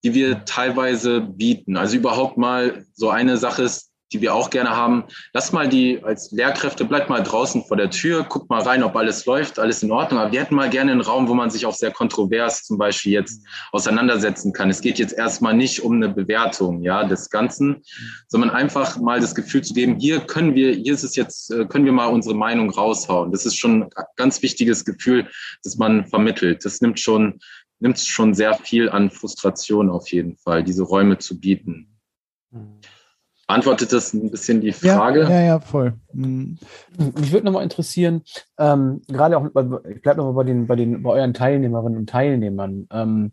[0.02, 1.76] die wir teilweise bieten.
[1.76, 5.04] Also überhaupt mal so eine Sache ist, die wir auch gerne haben.
[5.32, 8.96] Lass mal die als Lehrkräfte, bleibt mal draußen vor der Tür, guckt mal rein, ob
[8.96, 10.20] alles läuft, alles in Ordnung.
[10.20, 13.12] Aber wir hätten mal gerne einen Raum, wo man sich auch sehr kontrovers zum Beispiel
[13.12, 14.70] jetzt auseinandersetzen kann.
[14.70, 17.82] Es geht jetzt erstmal nicht um eine Bewertung, ja, des Ganzen,
[18.26, 21.66] sondern einfach mal das Gefühl zu geben, hier können wir, hier ist es jetzt, äh,
[21.66, 23.30] können wir mal unsere Meinung raushauen.
[23.30, 25.28] Das ist schon ein ganz wichtiges Gefühl,
[25.62, 26.64] das man vermittelt.
[26.64, 27.38] Das nimmt schon,
[27.78, 31.96] nimmt schon sehr viel an Frustration auf jeden Fall, diese Räume zu bieten.
[32.50, 32.80] Mhm.
[33.50, 35.22] Beantwortet das ein bisschen die Frage?
[35.22, 35.94] Ja, ja, ja voll.
[36.12, 36.56] Mhm.
[37.18, 38.22] Mich würde nochmal interessieren,
[38.58, 42.86] ähm, gerade auch, ich bleibe nochmal bei den, bei den, bei euren Teilnehmerinnen und Teilnehmern.
[42.92, 43.32] Ähm,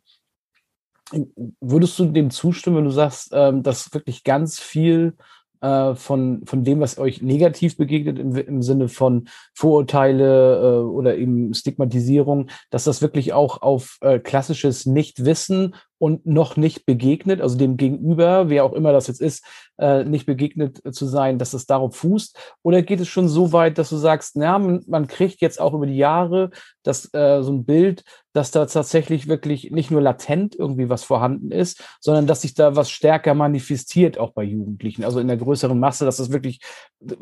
[1.61, 5.13] würdest du dem zustimmen, wenn du sagst, ähm, dass wirklich ganz viel
[5.61, 11.15] äh, von, von dem, was euch negativ begegnet im, im Sinne von Vorurteile äh, oder
[11.15, 17.57] eben Stigmatisierung, dass das wirklich auch auf äh, klassisches Nichtwissen und noch nicht begegnet, also
[17.57, 19.43] dem Gegenüber, wer auch immer das jetzt ist,
[19.77, 22.37] äh, nicht begegnet zu sein, dass es darauf fußt?
[22.63, 25.73] Oder geht es schon so weit, dass du sagst, na, man, man kriegt jetzt auch
[25.73, 26.51] über die Jahre
[26.83, 31.51] das, äh, so ein Bild, dass da tatsächlich wirklich nicht nur latent irgendwie was vorhanden
[31.51, 35.79] ist, sondern dass sich da was stärker manifestiert, auch bei Jugendlichen, also in der größeren
[35.79, 36.59] Masse, dass das wirklich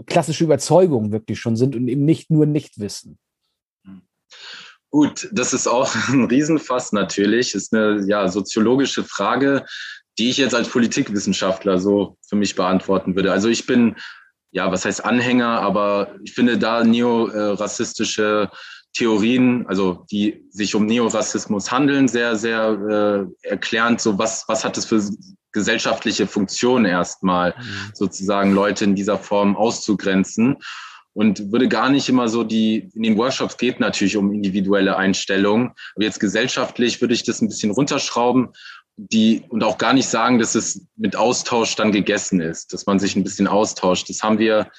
[0.05, 3.17] klassische Überzeugungen wirklich schon sind und eben nicht nur Nichtwissen?
[4.96, 7.52] Gut, das ist auch ein Riesenfass natürlich.
[7.52, 9.66] Das ist eine ja, soziologische Frage,
[10.18, 13.34] die ich jetzt als Politikwissenschaftler so für mich beantworten würde.
[13.34, 13.98] Also ich bin,
[14.52, 18.50] ja, was heißt Anhänger, aber ich finde da neorassistische
[18.93, 24.78] Theorien, also die sich um Neorassismus handeln, sehr, sehr äh, erklärend, so was, was hat
[24.78, 25.04] es für
[25.52, 27.91] gesellschaftliche Funktion erstmal, mhm.
[27.93, 30.56] sozusagen Leute in dieser Form auszugrenzen.
[31.16, 35.72] Und würde gar nicht immer so die, in den Workshops geht natürlich um individuelle Einstellungen.
[35.95, 38.49] Aber jetzt gesellschaftlich würde ich das ein bisschen runterschrauben
[38.97, 42.99] die und auch gar nicht sagen, dass es mit Austausch dann gegessen ist, dass man
[42.99, 44.09] sich ein bisschen austauscht.
[44.09, 44.72] Das haben wir,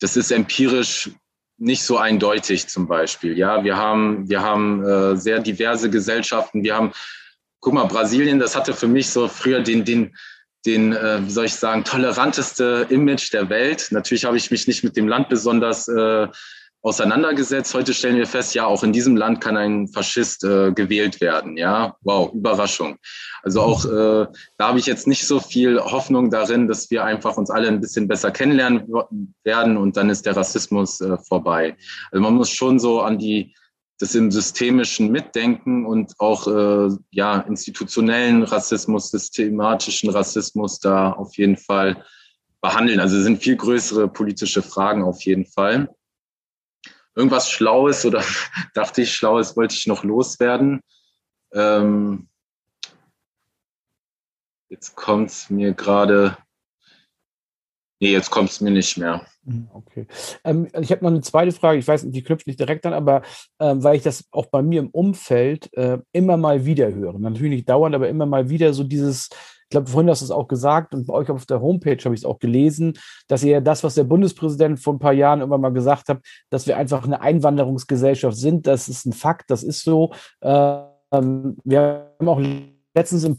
[0.00, 1.10] das ist empirisch
[1.58, 3.38] nicht so eindeutig zum Beispiel.
[3.38, 6.64] Ja, wir haben, wir haben äh, sehr diverse Gesellschaften.
[6.64, 6.92] Wir haben,
[7.60, 10.14] guck mal, Brasilien, das hatte für mich so früher den, den,
[10.64, 13.88] den, äh, wie soll ich sagen, toleranteste Image der Welt.
[13.90, 16.28] Natürlich habe ich mich nicht mit dem Land besonders äh,
[16.86, 17.74] auseinandergesetzt.
[17.74, 21.56] Heute stellen wir fest, ja, auch in diesem Land kann ein Faschist äh, gewählt werden.
[21.56, 22.96] Ja, wow, Überraschung.
[23.42, 24.26] Also auch äh,
[24.56, 27.80] da habe ich jetzt nicht so viel Hoffnung darin, dass wir einfach uns alle ein
[27.80, 28.86] bisschen besser kennenlernen
[29.42, 31.76] werden und dann ist der Rassismus äh, vorbei.
[32.12, 33.52] Also man muss schon so an die
[33.98, 41.56] das im systemischen Mitdenken und auch äh, ja institutionellen Rassismus, systematischen Rassismus da auf jeden
[41.56, 42.04] Fall
[42.60, 43.00] behandeln.
[43.00, 45.88] Also es sind viel größere politische Fragen auf jeden Fall
[47.16, 48.22] irgendwas Schlaues oder
[48.74, 50.80] dachte ich, Schlaues wollte ich noch loswerden.
[51.52, 52.28] Ähm,
[54.68, 56.36] jetzt kommt es mir gerade.
[57.98, 59.26] Nee, jetzt kommt es mir nicht mehr.
[59.44, 60.06] Mhm, okay.
[60.44, 61.78] Ähm, ich habe noch eine zweite Frage.
[61.78, 63.22] Ich weiß, die knüpft nicht direkt an, aber
[63.58, 67.18] ähm, weil ich das auch bei mir im Umfeld äh, immer mal wieder höre.
[67.18, 70.30] Natürlich nicht dauernd, aber immer mal wieder so dieses, ich glaube, vorhin hast du es
[70.30, 73.62] auch gesagt und bei euch auf der Homepage habe ich es auch gelesen, dass ihr
[73.62, 76.20] das, was der Bundespräsident vor ein paar Jahren immer mal gesagt hat,
[76.50, 78.66] dass wir einfach eine Einwanderungsgesellschaft sind.
[78.66, 80.12] Das ist ein Fakt, das ist so.
[80.42, 82.42] Ähm, wir haben auch
[82.94, 83.38] letztens im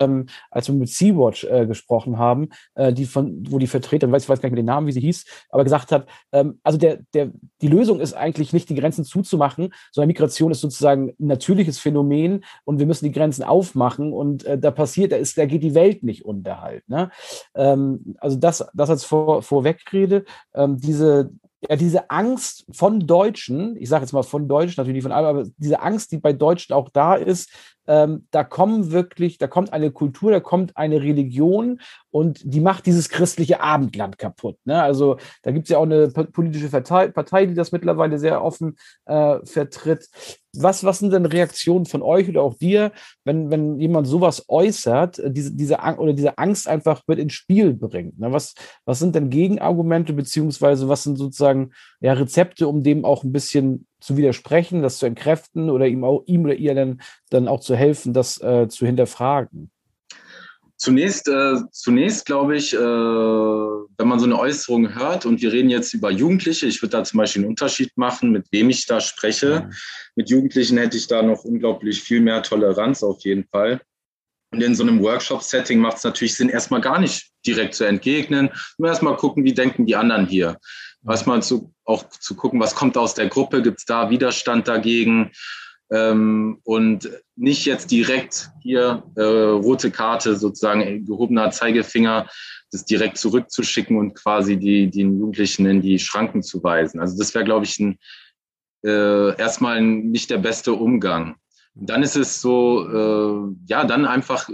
[0.00, 4.24] ähm, als wir mit Sea-Watch äh, gesprochen haben, äh, die von, wo die Vertreterin, weiß,
[4.24, 6.78] ich weiß gar nicht mehr den Namen, wie sie hieß, aber gesagt hat, ähm, also
[6.78, 7.30] der, der,
[7.60, 12.44] die Lösung ist eigentlich nicht, die Grenzen zuzumachen, sondern Migration ist sozusagen ein natürliches Phänomen
[12.64, 15.74] und wir müssen die Grenzen aufmachen und äh, da passiert, da ist, da geht die
[15.74, 16.88] Welt nicht unter halt.
[16.88, 17.10] Ne?
[17.54, 20.24] Ähm, also das, das als vor, Vorwegrede,
[20.54, 21.30] ähm, diese,
[21.68, 25.44] ja, diese Angst von Deutschen, ich sage jetzt mal von Deutschen, natürlich von allen, aber
[25.58, 27.50] diese Angst, die bei Deutschen auch da ist,
[27.86, 31.80] ähm, da kommen wirklich, da kommt eine Kultur, da kommt eine Religion
[32.10, 34.56] und die macht dieses christliche Abendland kaputt.
[34.64, 34.82] Ne?
[34.82, 38.76] Also da gibt es ja auch eine politische Partei, Partei, die das mittlerweile sehr offen
[39.06, 40.08] äh, vertritt.
[40.56, 42.90] Was, was sind denn Reaktionen von euch oder auch dir,
[43.24, 47.74] wenn, wenn jemand sowas äußert, äh, diese, diese, oder diese Angst einfach mit ins Spiel
[47.74, 48.18] bringt?
[48.18, 48.32] Ne?
[48.32, 48.54] Was,
[48.84, 53.86] was sind denn Gegenargumente, beziehungsweise was sind sozusagen ja, Rezepte, um dem auch ein bisschen
[54.00, 57.76] zu widersprechen, das zu entkräften oder ihm, auch, ihm oder ihr dann, dann auch zu
[57.76, 59.70] helfen, das äh, zu hinterfragen?
[60.80, 65.68] Zunächst, äh, zunächst glaube ich, äh, wenn man so eine Äußerung hört und wir reden
[65.68, 68.98] jetzt über Jugendliche, ich würde da zum Beispiel einen Unterschied machen, mit wem ich da
[68.98, 69.66] spreche.
[69.66, 69.74] Mhm.
[70.16, 73.82] Mit Jugendlichen hätte ich da noch unglaublich viel mehr Toleranz auf jeden Fall.
[74.52, 78.48] Und in so einem Workshop-Setting macht es natürlich Sinn, erstmal gar nicht direkt zu entgegnen.
[78.78, 80.56] Nur erstmal gucken, wie denken die anderen hier.
[81.06, 85.30] Erstmal zu, auch zu gucken, was kommt aus der Gruppe, gibt es da Widerstand dagegen?
[85.90, 92.28] Ähm, und nicht jetzt direkt hier äh, rote Karte, sozusagen gehobener Zeigefinger,
[92.70, 97.00] das direkt zurückzuschicken und quasi die, den Jugendlichen in die Schranken zu weisen.
[97.00, 97.98] Also das wäre, glaube ich, ein,
[98.84, 101.36] äh, erstmal nicht der beste Umgang.
[101.74, 104.48] Dann ist es so, äh, ja, dann einfach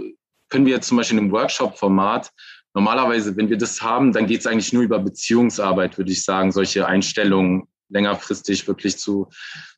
[0.49, 2.31] können wir zum Beispiel im Workshop-Format
[2.73, 6.51] normalerweise, wenn wir das haben, dann geht es eigentlich nur über Beziehungsarbeit, würde ich sagen,
[6.51, 9.29] solche Einstellungen längerfristig wirklich zu,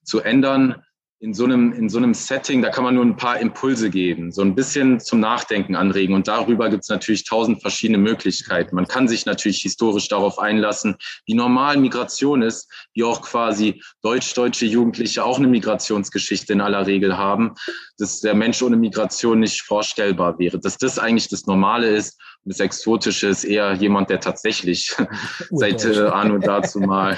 [0.03, 0.83] zu ändern
[1.21, 4.31] in so einem, in so einem Setting, da kann man nur ein paar Impulse geben,
[4.31, 6.15] so ein bisschen zum Nachdenken anregen.
[6.15, 8.73] Und darüber gibt es natürlich tausend verschiedene Möglichkeiten.
[8.75, 10.95] Man kann sich natürlich historisch darauf einlassen,
[11.25, 17.17] wie normal Migration ist, wie auch quasi deutsch-deutsche Jugendliche auch eine Migrationsgeschichte in aller Regel
[17.17, 17.53] haben,
[17.97, 20.57] dass der Mensch ohne Migration nicht vorstellbar wäre.
[20.57, 24.95] Dass das eigentlich das Normale ist und das Exotische ist eher jemand, der tatsächlich
[25.51, 27.17] seit äh, Arno dazu mal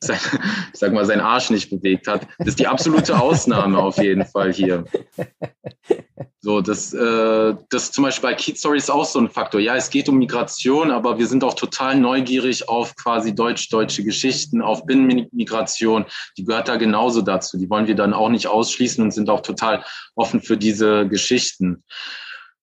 [0.00, 0.18] sein,
[0.72, 2.26] sag mal, sein Arsch nicht bewegt hat.
[2.38, 4.84] Das ist die absolute Ausnahme auf jeden Fall hier.
[6.42, 9.60] So, das, äh, das zum Beispiel bei Story ist auch so ein Faktor.
[9.60, 14.62] Ja, es geht um Migration, aber wir sind auch total neugierig auf quasi deutsch-deutsche Geschichten,
[14.62, 16.06] auf Binnenmigration.
[16.38, 17.58] Die gehört da genauso dazu.
[17.58, 19.84] Die wollen wir dann auch nicht ausschließen und sind auch total
[20.14, 21.84] offen für diese Geschichten.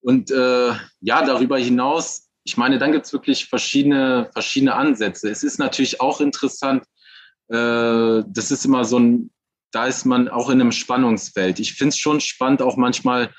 [0.02, 0.72] Und äh,
[1.02, 5.30] ja, darüber hinaus, ich meine, dann gibt's wirklich verschiedene, verschiedene Ansätze.
[5.30, 6.84] Es ist natürlich auch interessant,
[7.50, 9.32] äh, das ist immer so ein,
[9.72, 11.60] da ist man auch in einem Spannungsfeld.
[11.60, 13.32] Ich finde es schon spannend, auch manchmal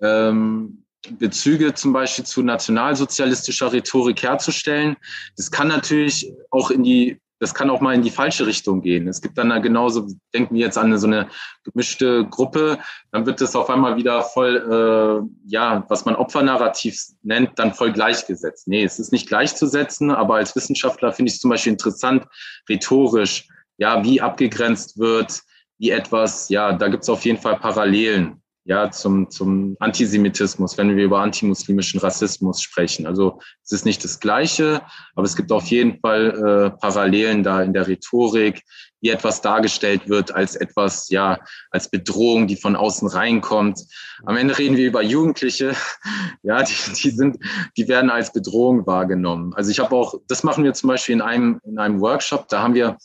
[0.00, 0.84] ähm,
[1.18, 4.96] Bezüge zum Beispiel zu nationalsozialistischer Rhetorik herzustellen.
[5.36, 9.08] Das kann natürlich auch in die das kann auch mal in die falsche Richtung gehen.
[9.08, 11.28] Es gibt dann da genauso, denken wir jetzt an so eine
[11.64, 12.78] gemischte Gruppe,
[13.12, 17.92] dann wird es auf einmal wieder voll, äh, ja, was man Opfernarrativ nennt, dann voll
[17.92, 18.68] gleichgesetzt.
[18.68, 22.26] Nee, es ist nicht gleichzusetzen, aber als Wissenschaftler finde ich es zum Beispiel interessant,
[22.68, 25.40] rhetorisch, ja, wie abgegrenzt wird,
[25.78, 30.94] wie etwas, ja, da gibt es auf jeden Fall Parallelen ja, zum, zum Antisemitismus, wenn
[30.94, 33.06] wir über antimuslimischen Rassismus sprechen.
[33.06, 34.82] Also es ist nicht das Gleiche,
[35.14, 38.62] aber es gibt auf jeden Fall äh, Parallelen da in der Rhetorik,
[39.00, 41.38] wie etwas dargestellt wird als etwas, ja,
[41.70, 43.80] als Bedrohung, die von außen reinkommt.
[44.26, 45.74] Am Ende reden wir über Jugendliche,
[46.42, 47.38] ja, die, die sind,
[47.78, 49.54] die werden als Bedrohung wahrgenommen.
[49.54, 52.62] Also ich habe auch, das machen wir zum Beispiel in einem, in einem Workshop, da
[52.62, 52.98] haben wir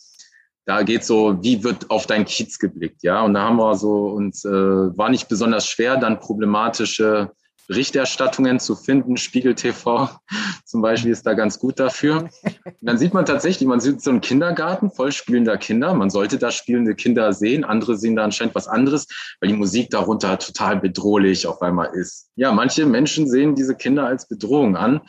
[0.66, 3.22] da geht so, wie wird auf dein Kiez geblickt, ja?
[3.22, 7.32] Und da haben wir so uns äh, war nicht besonders schwer, dann problematische
[7.68, 9.18] Berichterstattungen zu finden.
[9.18, 10.10] Spiegel TV
[10.66, 12.30] zum Beispiel ist da ganz gut dafür.
[12.64, 15.94] Und dann sieht man tatsächlich, man sieht so einen Kindergarten voll spielender Kinder.
[15.94, 17.64] Man sollte da spielende Kinder sehen.
[17.64, 19.08] Andere sehen da anscheinend was anderes,
[19.40, 22.30] weil die Musik darunter total bedrohlich auf einmal ist.
[22.36, 25.02] Ja, manche Menschen sehen diese Kinder als Bedrohung an.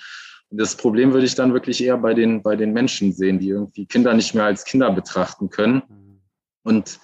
[0.50, 3.86] Das Problem würde ich dann wirklich eher bei den, bei den Menschen sehen, die irgendwie
[3.86, 5.82] Kinder nicht mehr als Kinder betrachten können.
[5.88, 6.20] Mhm.
[6.62, 7.00] Und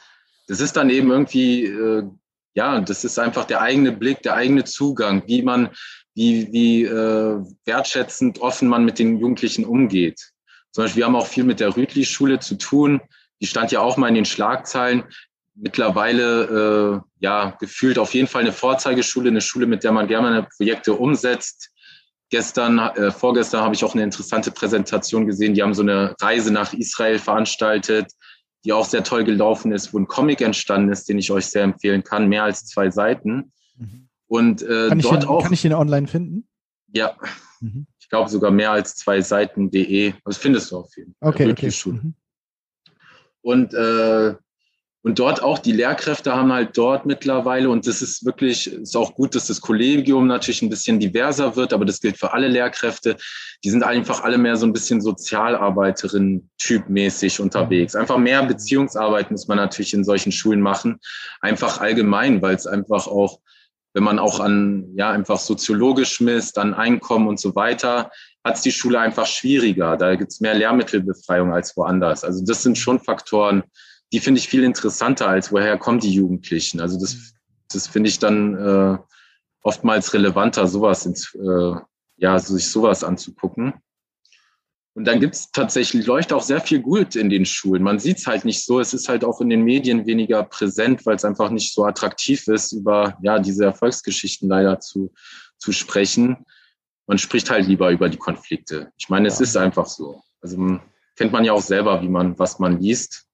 [0.47, 2.05] das ist dann eben irgendwie, äh,
[2.55, 5.71] ja, das ist einfach der eigene Blick, der eigene Zugang, wie man,
[6.15, 10.33] wie, wie äh, wertschätzend, offen man mit den Jugendlichen umgeht.
[10.71, 13.01] Zum Beispiel, wir haben auch viel mit der Rütli-Schule zu tun.
[13.41, 15.05] Die stand ja auch mal in den Schlagzeilen.
[15.55, 20.47] Mittlerweile, äh, ja, gefühlt auf jeden Fall eine Vorzeigeschule, eine Schule, mit der man gerne
[20.57, 21.72] Projekte umsetzt
[22.33, 25.53] Gestern, äh, vorgestern habe ich auch eine interessante Präsentation gesehen.
[25.53, 28.11] Die haben so eine Reise nach Israel veranstaltet,
[28.65, 31.63] die auch sehr toll gelaufen ist, wo ein Comic entstanden ist, den ich euch sehr
[31.63, 32.31] empfehlen kann.
[32.31, 33.53] Mehr als zwei Seiten.
[33.77, 34.09] Mhm.
[34.29, 35.43] Und äh, kann dort den, auch.
[35.43, 36.49] Kann ich den online finden?
[36.95, 37.19] Ja.
[37.61, 37.87] Mhm.
[38.01, 40.15] Ich glaube sogar mehr als zwei Seiten.de.
[40.25, 41.29] Das findest du auf jeden Fall.
[41.29, 41.71] Okay, okay.
[41.85, 42.15] Mhm.
[43.43, 44.37] Und äh,
[45.05, 49.15] und dort auch die Lehrkräfte haben halt dort mittlerweile, und das ist wirklich, ist auch
[49.15, 53.17] gut, dass das Kollegium natürlich ein bisschen diverser wird, aber das gilt für alle Lehrkräfte.
[53.65, 57.97] Die sind einfach alle mehr so ein bisschen Sozialarbeiterin-typmäßig unterwegs.
[57.97, 61.01] Einfach mehr Beziehungsarbeit muss man natürlich in solchen Schulen machen.
[61.41, 63.41] Einfach allgemein, weil es einfach auch,
[63.95, 68.13] wenn man auch an, ja, einfach soziologisch misst, an Einkommen und so weiter,
[68.45, 69.97] hat es die Schule einfach schwieriger.
[69.97, 72.23] Da gibt es mehr Lehrmittelbefreiung als woanders.
[72.23, 73.65] Also das sind schon Faktoren,
[74.13, 76.81] die finde ich viel interessanter, als woher kommen die Jugendlichen.
[76.81, 77.35] Also das,
[77.71, 78.99] das finde ich dann äh,
[79.63, 81.75] oftmals relevanter, sowas ins, äh,
[82.17, 83.75] ja, sich sowas anzugucken.
[84.95, 87.83] Und dann gibt es tatsächlich, leuchtet auch sehr viel gut in den Schulen.
[87.83, 88.79] Man sieht es halt nicht so.
[88.79, 92.47] Es ist halt auch in den Medien weniger präsent, weil es einfach nicht so attraktiv
[92.49, 95.15] ist, über ja, diese Erfolgsgeschichten leider zu,
[95.57, 96.45] zu sprechen.
[97.07, 98.93] Man spricht halt lieber über die Konflikte.
[98.99, 100.23] Ich meine, es ist einfach so.
[100.43, 100.79] Also
[101.17, 103.27] kennt man ja auch selber, wie man, was man liest.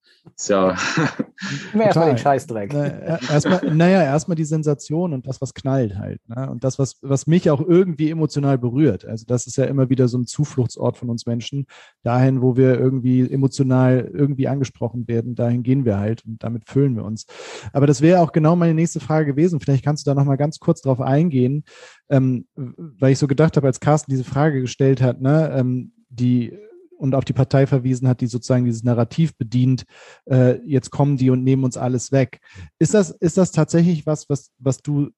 [1.73, 1.83] Ja.
[1.83, 2.73] erstmal den Scheißdreck.
[2.73, 6.21] Na, erstmal, naja, erstmal die Sensation und das, was knallt halt.
[6.29, 6.51] Ne?
[6.51, 9.05] Und das, was, was mich auch irgendwie emotional berührt.
[9.05, 11.67] Also, das ist ja immer wieder so ein Zufluchtsort von uns Menschen.
[12.03, 16.97] Dahin, wo wir irgendwie emotional irgendwie angesprochen werden, dahin gehen wir halt und damit füllen
[16.97, 17.27] wir uns.
[17.73, 19.61] Aber das wäre auch genau meine nächste Frage gewesen.
[19.61, 21.65] Vielleicht kannst du da nochmal ganz kurz drauf eingehen,
[22.09, 26.59] ähm, weil ich so gedacht habe, als Carsten diese Frage gestellt hat, ne, ähm, die
[26.99, 29.85] und auf die Partei verwiesen hat, die sozusagen dieses Narrativ bedient,
[30.27, 32.41] äh, jetzt kommen die und nehmen uns alles weg.
[32.79, 35.11] Ist das, ist das tatsächlich was, was, was du,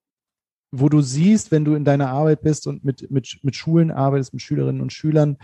[0.73, 4.35] wo du siehst, wenn du in deiner Arbeit bist und mit, mit, mit Schulen arbeitest,
[4.35, 5.39] mit Schülerinnen und Schülern,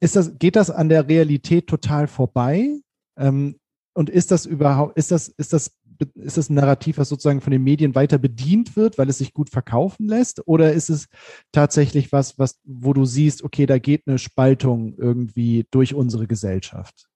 [0.00, 2.78] ist das, geht das an der Realität total vorbei?
[3.18, 3.56] Ähm,
[3.94, 5.72] und ist das überhaupt, ist das, ist das
[6.14, 9.32] ist das ein Narrativ, was sozusagen von den Medien weiter bedient wird, weil es sich
[9.32, 10.46] gut verkaufen lässt?
[10.46, 11.08] Oder ist es
[11.52, 17.08] tatsächlich was, was, wo du siehst, okay, da geht eine Spaltung irgendwie durch unsere Gesellschaft?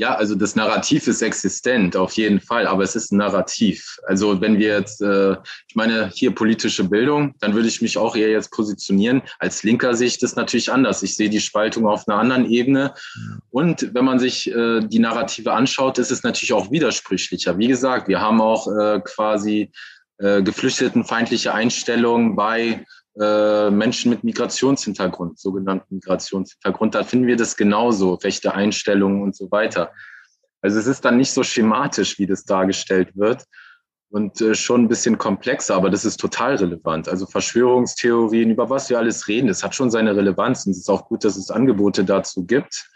[0.00, 3.98] Ja, also das Narrativ ist existent, auf jeden Fall, aber es ist ein Narrativ.
[4.04, 5.32] Also wenn wir jetzt, äh,
[5.68, 9.20] ich meine, hier politische Bildung, dann würde ich mich auch eher jetzt positionieren.
[9.38, 11.02] Als Linker ich das natürlich anders.
[11.02, 12.94] Ich sehe die Spaltung auf einer anderen Ebene.
[13.50, 17.58] Und wenn man sich äh, die Narrative anschaut, ist es natürlich auch widersprüchlicher.
[17.58, 19.70] Wie gesagt, wir haben auch äh, quasi
[20.16, 22.86] äh, geflüchtetenfeindliche Einstellungen bei
[23.20, 29.50] äh, Menschen mit Migrationshintergrund, sogenannten Migrationshintergrund, da finden wir das genauso, rechte Einstellungen und so
[29.50, 29.92] weiter.
[30.62, 33.44] Also es ist dann nicht so schematisch, wie das dargestellt wird
[34.10, 37.08] und äh, schon ein bisschen komplexer, aber das ist total relevant.
[37.08, 40.90] Also Verschwörungstheorien, über was wir alles reden, das hat schon seine Relevanz und es ist
[40.90, 42.88] auch gut, dass es Angebote dazu gibt.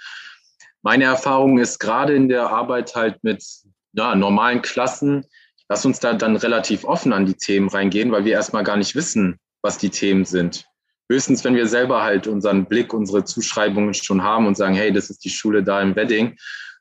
[0.83, 3.45] Meine Erfahrung ist gerade in der Arbeit halt mit
[3.93, 5.25] ja, normalen Klassen,
[5.68, 8.95] lass uns da dann relativ offen an die Themen reingehen, weil wir erstmal gar nicht
[8.95, 10.67] wissen, was die Themen sind.
[11.11, 15.11] Höchstens, wenn wir selber halt unseren Blick, unsere Zuschreibungen schon haben und sagen, hey, das
[15.11, 16.37] ist die Schule da im Wedding,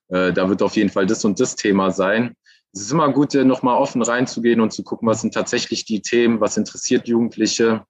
[0.10, 2.36] äh, da wird auf jeden Fall das und das Thema sein.
[2.74, 6.02] Es ist immer gut, äh, nochmal offen reinzugehen und zu gucken, was sind tatsächlich die
[6.02, 7.86] Themen, was interessiert Jugendliche.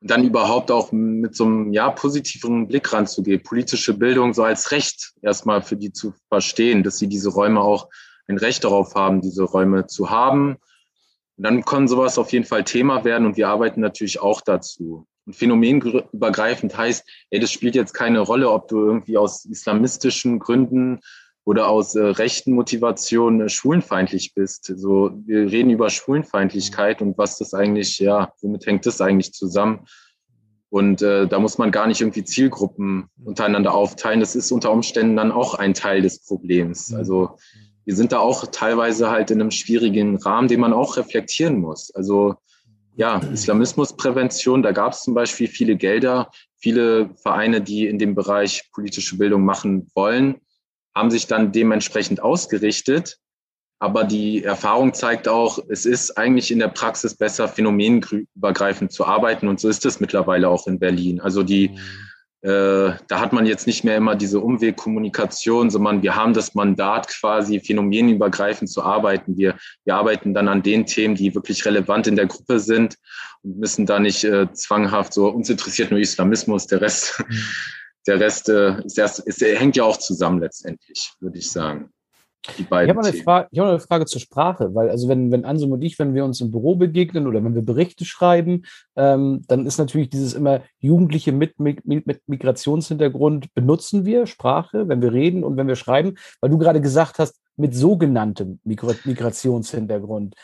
[0.00, 4.70] Und dann überhaupt auch mit so einem ja, positiveren Blick ranzugehen, politische Bildung so als
[4.70, 7.88] Recht erstmal für die zu verstehen, dass sie diese Räume auch
[8.28, 10.56] ein Recht darauf haben, diese Räume zu haben.
[11.36, 15.06] Und dann kann sowas auf jeden Fall Thema werden und wir arbeiten natürlich auch dazu.
[15.24, 21.00] Und phänomenübergreifend heißt, ey, das spielt jetzt keine Rolle, ob du irgendwie aus islamistischen Gründen
[21.44, 24.72] oder aus äh, rechten Motivationen äh, schwulenfeindlich bist.
[24.76, 29.86] So, wir reden über Schwulenfeindlichkeit und was das eigentlich, ja, womit hängt das eigentlich zusammen?
[30.70, 34.20] Und äh, da muss man gar nicht irgendwie Zielgruppen untereinander aufteilen.
[34.20, 36.90] Das ist unter Umständen dann auch ein Teil des Problems.
[36.90, 36.96] Mhm.
[36.96, 37.36] Also
[37.84, 41.94] wir sind da auch teilweise halt in einem schwierigen Rahmen, den man auch reflektieren muss.
[41.94, 42.36] Also
[42.94, 48.70] ja, Islamismusprävention, da gab es zum Beispiel viele Gelder, viele Vereine, die in dem Bereich
[48.72, 50.36] politische Bildung machen wollen,
[50.94, 53.18] haben sich dann dementsprechend ausgerichtet.
[53.78, 59.48] Aber die Erfahrung zeigt auch, es ist eigentlich in der Praxis besser, phänomenübergreifend zu arbeiten.
[59.48, 61.20] Und so ist es mittlerweile auch in Berlin.
[61.20, 61.78] Also die mhm.
[62.42, 67.60] Da hat man jetzt nicht mehr immer diese Umwegkommunikation, sondern wir haben das Mandat quasi
[67.60, 69.36] phänomenübergreifend zu arbeiten.
[69.36, 72.96] Wir, wir arbeiten dann an den Themen, die wirklich relevant in der Gruppe sind
[73.42, 77.38] und müssen da nicht äh, zwanghaft so, uns interessiert nur Islamismus, der Rest, mhm.
[78.08, 81.92] der Rest äh, ist erst, ist, hängt ja auch zusammen letztendlich, würde ich sagen.
[82.58, 85.44] Die beiden ich habe eine, Frage, hab eine Frage zur Sprache, weil also wenn, wenn
[85.44, 88.62] Ansum und ich, wenn wir uns im Büro begegnen oder wenn wir Berichte schreiben,
[88.96, 95.02] ähm, dann ist natürlich dieses immer Jugendliche mit, mit, mit Migrationshintergrund benutzen wir Sprache, wenn
[95.02, 100.34] wir reden und wenn wir schreiben, weil du gerade gesagt hast, mit sogenanntem Migrationshintergrund.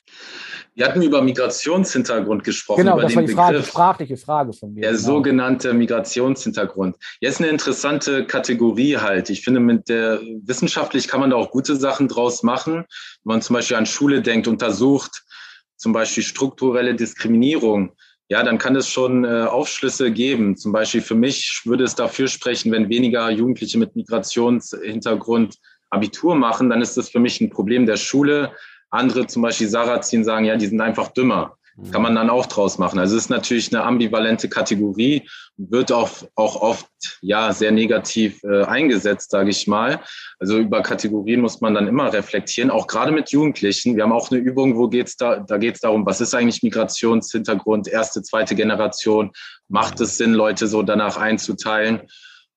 [0.77, 2.85] Wir hatten über Migrationshintergrund gesprochen.
[2.85, 4.83] Genau, das war die Frage, sprachliche Frage von mir.
[4.83, 5.03] Der genau.
[5.03, 6.95] sogenannte Migrationshintergrund.
[7.21, 9.31] Jetzt eine interessante Kategorie halt.
[9.31, 12.85] Ich finde, mit der wissenschaftlich kann man da auch gute Sachen draus machen.
[13.25, 15.25] Wenn man zum Beispiel an Schule denkt, untersucht,
[15.77, 17.91] zum Beispiel strukturelle Diskriminierung.
[18.29, 20.57] Ja, dann kann es schon äh, Aufschlüsse geben.
[20.57, 25.57] Zum Beispiel für mich würde es dafür sprechen, wenn weniger Jugendliche mit Migrationshintergrund
[25.91, 28.53] Abitur machen, dann ist das für mich ein Problem der Schule.
[28.91, 31.59] Andere, zum Beispiel Sarazin, sagen, ja, die sind einfach dümmer.
[31.93, 32.99] Kann man dann auch draus machen.
[32.99, 36.89] Also es ist natürlich eine ambivalente Kategorie und wird auch, auch oft
[37.21, 40.01] ja sehr negativ äh, eingesetzt, sage ich mal.
[40.41, 43.95] Also über Kategorien muss man dann immer reflektieren, auch gerade mit Jugendlichen.
[43.95, 47.87] Wir haben auch eine Übung, wo geht's da, da geht's darum, was ist eigentlich Migrationshintergrund,
[47.87, 49.31] erste, zweite Generation,
[49.69, 52.03] macht es Sinn, Leute so danach einzuteilen?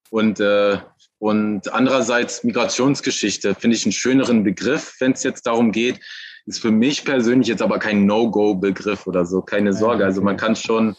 [0.09, 0.79] Und äh,
[1.21, 5.99] und andererseits Migrationsgeschichte finde ich einen schöneren Begriff, wenn es jetzt darum geht.
[6.47, 10.03] Ist für mich persönlich jetzt aber kein No-Go-Begriff oder so, keine Sorge.
[10.03, 10.95] Also man kann schon,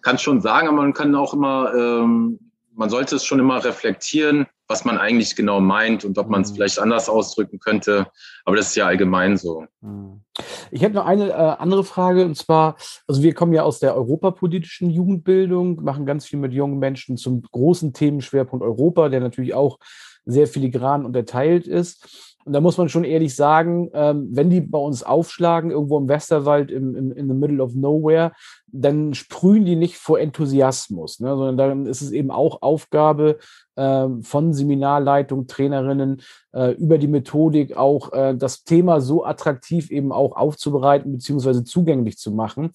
[0.00, 2.38] kann schon sagen, aber man kann auch immer, ähm,
[2.74, 6.50] man sollte es schon immer reflektieren, was man eigentlich genau meint und ob man es
[6.50, 6.56] mhm.
[6.56, 8.06] vielleicht anders ausdrücken könnte.
[8.44, 9.64] Aber das ist ja allgemein so.
[9.80, 10.22] Mhm.
[10.70, 13.94] Ich hätte noch eine äh, andere Frage und zwar, also wir kommen ja aus der
[13.94, 19.78] europapolitischen Jugendbildung, machen ganz viel mit jungen Menschen zum großen Themenschwerpunkt Europa, der natürlich auch
[20.24, 22.35] sehr filigran unterteilt ist.
[22.46, 26.08] Und da muss man schon ehrlich sagen, ähm, wenn die bei uns aufschlagen, irgendwo im
[26.08, 28.30] Westerwald, im, im, in the middle of nowhere,
[28.68, 33.38] dann sprühen die nicht vor Enthusiasmus, ne, sondern dann ist es eben auch Aufgabe
[33.74, 36.22] äh, von Seminarleitung, Trainerinnen,
[36.52, 42.16] äh, über die Methodik auch äh, das Thema so attraktiv eben auch aufzubereiten beziehungsweise zugänglich
[42.16, 42.70] zu machen.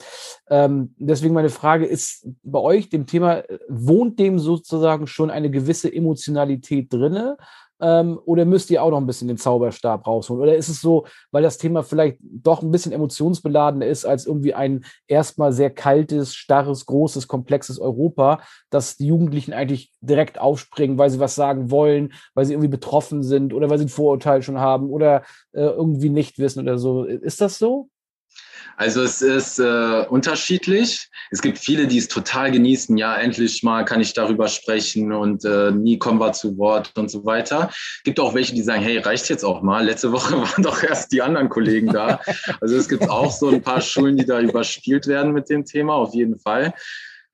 [0.49, 5.49] Ähm, deswegen meine Frage ist bei euch dem Thema, äh, wohnt dem sozusagen schon eine
[5.49, 7.38] gewisse Emotionalität drinne?
[7.82, 10.43] Ähm, oder müsst ihr auch noch ein bisschen den Zauberstab rausholen?
[10.43, 14.53] Oder ist es so, weil das Thema vielleicht doch ein bisschen emotionsbeladener ist als irgendwie
[14.53, 21.09] ein erstmal sehr kaltes, starres, großes, komplexes Europa, dass die Jugendlichen eigentlich direkt aufspringen, weil
[21.09, 24.59] sie was sagen wollen, weil sie irgendwie betroffen sind oder weil sie ein Vorurteil schon
[24.59, 25.23] haben oder
[25.53, 27.05] äh, irgendwie nicht wissen oder so.
[27.05, 27.89] Ist das so?
[28.82, 31.07] Also es ist äh, unterschiedlich.
[31.29, 32.97] Es gibt viele, die es total genießen.
[32.97, 37.11] Ja, endlich mal kann ich darüber sprechen und äh, nie kommen wir zu Wort und
[37.11, 37.69] so weiter.
[37.69, 39.86] Es gibt auch welche, die sagen, hey, reicht jetzt auch mal.
[39.86, 42.21] Letzte Woche waren doch erst die anderen Kollegen da.
[42.59, 45.93] Also es gibt auch so ein paar Schulen, die da überspielt werden mit dem Thema,
[45.93, 46.73] auf jeden Fall.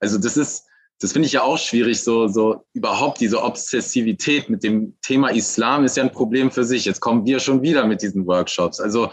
[0.02, 0.66] Also das ist,
[1.00, 5.86] das finde ich ja auch schwierig, so, so überhaupt diese Obsessivität mit dem Thema Islam
[5.86, 6.84] ist ja ein Problem für sich.
[6.84, 8.82] Jetzt kommen wir schon wieder mit diesen Workshops.
[8.82, 9.12] Also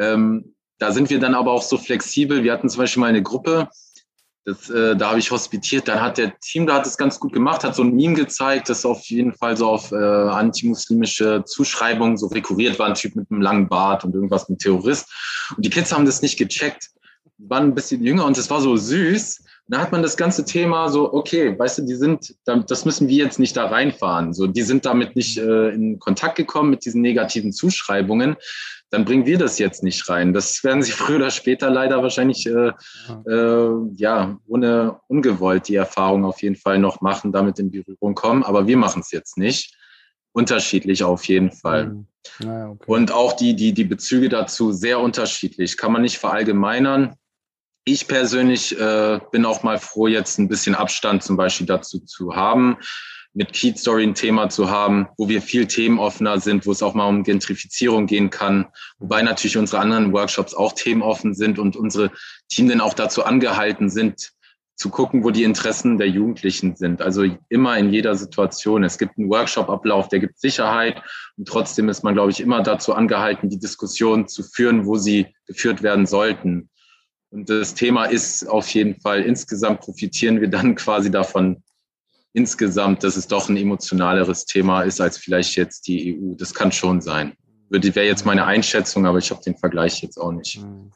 [0.00, 2.42] ähm, da sind wir dann aber auch so flexibel.
[2.42, 3.68] Wir hatten zum Beispiel mal eine Gruppe,
[4.48, 7.34] das, äh, da habe ich hospitiert, dann hat der Team, da hat es ganz gut
[7.34, 12.16] gemacht, hat so ein Meme gezeigt, das auf jeden Fall so auf äh, antimuslimische Zuschreibungen
[12.16, 15.06] so rekurriert war, ein Typ mit einem langen Bart und irgendwas mit Terrorist.
[15.54, 16.88] Und die Kids haben das nicht gecheckt,
[17.36, 19.44] waren ein bisschen jünger und es war so süß.
[19.66, 23.16] da hat man das ganze Thema so, okay, weißt du, die sind, das müssen wir
[23.16, 24.32] jetzt nicht da reinfahren.
[24.32, 28.36] So, die sind damit nicht äh, in Kontakt gekommen mit diesen negativen Zuschreibungen.
[28.90, 30.32] Dann bringen wir das jetzt nicht rein.
[30.32, 32.72] Das werden sie früher oder später leider wahrscheinlich, äh,
[33.26, 38.42] äh, ja, ohne ungewollt die Erfahrung auf jeden Fall noch machen, damit in Berührung kommen.
[38.42, 39.74] Aber wir machen es jetzt nicht.
[40.32, 41.88] Unterschiedlich auf jeden Fall.
[41.88, 42.06] Mhm.
[42.40, 42.84] Ja, okay.
[42.86, 45.76] Und auch die, die, die Bezüge dazu sehr unterschiedlich.
[45.76, 47.16] Kann man nicht verallgemeinern
[47.88, 52.36] ich persönlich äh, bin auch mal froh, jetzt ein bisschen Abstand zum Beispiel dazu zu
[52.36, 52.76] haben,
[53.38, 56.94] mit Keat Story ein Thema zu haben, wo wir viel themenoffener sind, wo es auch
[56.94, 58.66] mal um Gentrifizierung gehen kann,
[58.98, 62.10] wobei natürlich unsere anderen Workshops auch themenoffen sind und unsere
[62.48, 64.32] Team dann auch dazu angehalten sind,
[64.74, 67.00] zu gucken, wo die Interessen der Jugendlichen sind.
[67.00, 68.82] Also immer in jeder Situation.
[68.82, 71.00] Es gibt einen Workshop-Ablauf, der gibt Sicherheit
[71.36, 75.28] und trotzdem ist man, glaube ich, immer dazu angehalten, die Diskussion zu führen, wo sie
[75.46, 76.70] geführt werden sollten.
[77.30, 81.62] Und das Thema ist auf jeden Fall, insgesamt profitieren wir dann quasi davon,
[82.32, 86.34] insgesamt, dass es doch ein emotionaleres Thema ist als vielleicht jetzt die EU.
[86.34, 87.34] Das kann schon sein.
[87.70, 90.62] Wäre jetzt meine Einschätzung, aber ich habe den Vergleich jetzt auch nicht.
[90.62, 90.90] Mhm.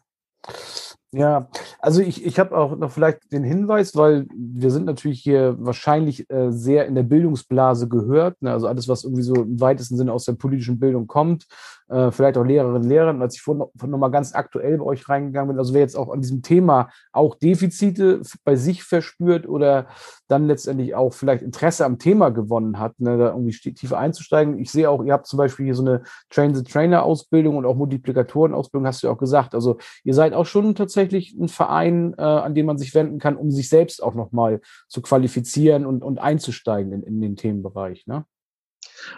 [1.15, 5.57] Ja, also ich, ich habe auch noch vielleicht den Hinweis, weil wir sind natürlich hier
[5.59, 8.41] wahrscheinlich äh, sehr in der Bildungsblase gehört.
[8.41, 8.51] Ne?
[8.51, 11.47] Also alles, was irgendwie so im weitesten Sinne aus der politischen Bildung kommt,
[11.93, 13.11] äh, vielleicht auch Lehrerinnen und Lehrer.
[13.11, 15.83] Und als ich vorhin noch, noch mal ganz aktuell bei euch reingegangen bin, also wer
[15.83, 19.87] jetzt auch an diesem Thema auch Defizite bei sich verspürt oder
[20.29, 24.59] dann letztendlich auch vielleicht Interesse am Thema gewonnen hat, ne, da irgendwie tiefer einzusteigen.
[24.59, 29.03] Ich sehe auch, ihr habt zum Beispiel hier so eine Train-the-Trainer-Ausbildung und auch Multiplikatoren-Ausbildung, hast
[29.03, 29.55] du ja auch gesagt.
[29.55, 33.37] Also ihr seid auch schon tatsächlich ein Verein, äh, an den man sich wenden kann,
[33.37, 38.07] um sich selbst auch nochmal zu qualifizieren und, und einzusteigen in, in den Themenbereich.
[38.07, 38.25] Ne?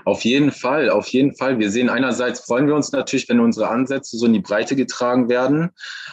[0.04, 1.58] Auf jeden Fall, auf jeden Fall.
[1.58, 5.28] Wir sehen einerseits, freuen wir uns natürlich, wenn unsere Ansätze so in die Breite getragen
[5.28, 5.70] werden.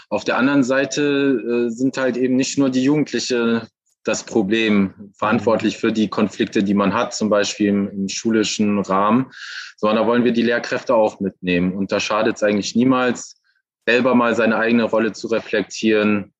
[0.09, 3.67] Auf der anderen Seite äh, sind halt eben nicht nur die Jugendliche
[4.03, 9.31] das Problem, verantwortlich für die Konflikte, die man hat, zum Beispiel im, im schulischen Rahmen,
[9.77, 11.73] sondern da wollen wir die Lehrkräfte auch mitnehmen.
[11.73, 13.39] Und da schadet es eigentlich niemals,
[13.85, 16.33] selber mal seine eigene Rolle zu reflektieren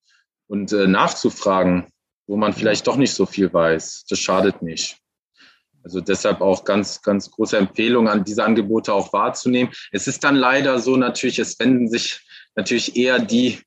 [0.48, 1.88] und äh, nachzufragen,
[2.28, 4.06] wo man vielleicht doch nicht so viel weiß.
[4.10, 4.98] Das schadet nicht.
[5.84, 9.74] Also deshalb auch ganz, ganz große Empfehlung an diese Angebote auch wahrzunehmen.
[9.92, 12.22] Es ist dann leider so natürlich, es wenden sich
[12.56, 13.60] natürlich eher die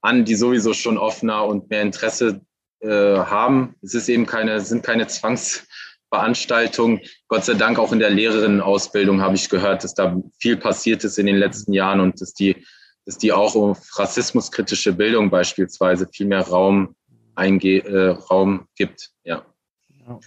[0.00, 2.40] an, die sowieso schon offener und mehr Interesse
[2.80, 3.76] äh, haben.
[3.82, 7.00] Es ist eben keine, sind keine Zwangsveranstaltungen.
[7.28, 11.18] Gott sei Dank auch in der Lehrerinnenausbildung habe ich gehört, dass da viel passiert ist
[11.18, 12.66] in den letzten Jahren und dass die,
[13.06, 16.96] dass die auch auf rassismuskritische Bildung beispielsweise viel mehr Raum
[17.34, 19.10] einge äh, Raum gibt.
[19.24, 19.46] Ja.
[20.06, 20.20] ja.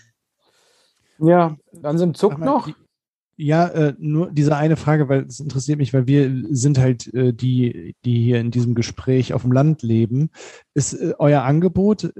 [1.19, 2.69] Ja, dann sind Zuck noch.
[3.37, 7.33] Ja, äh, nur diese eine Frage, weil es interessiert mich, weil wir sind halt äh,
[7.33, 10.29] die, die hier in diesem Gespräch auf dem Land leben.
[10.73, 12.13] Ist äh, euer Angebot,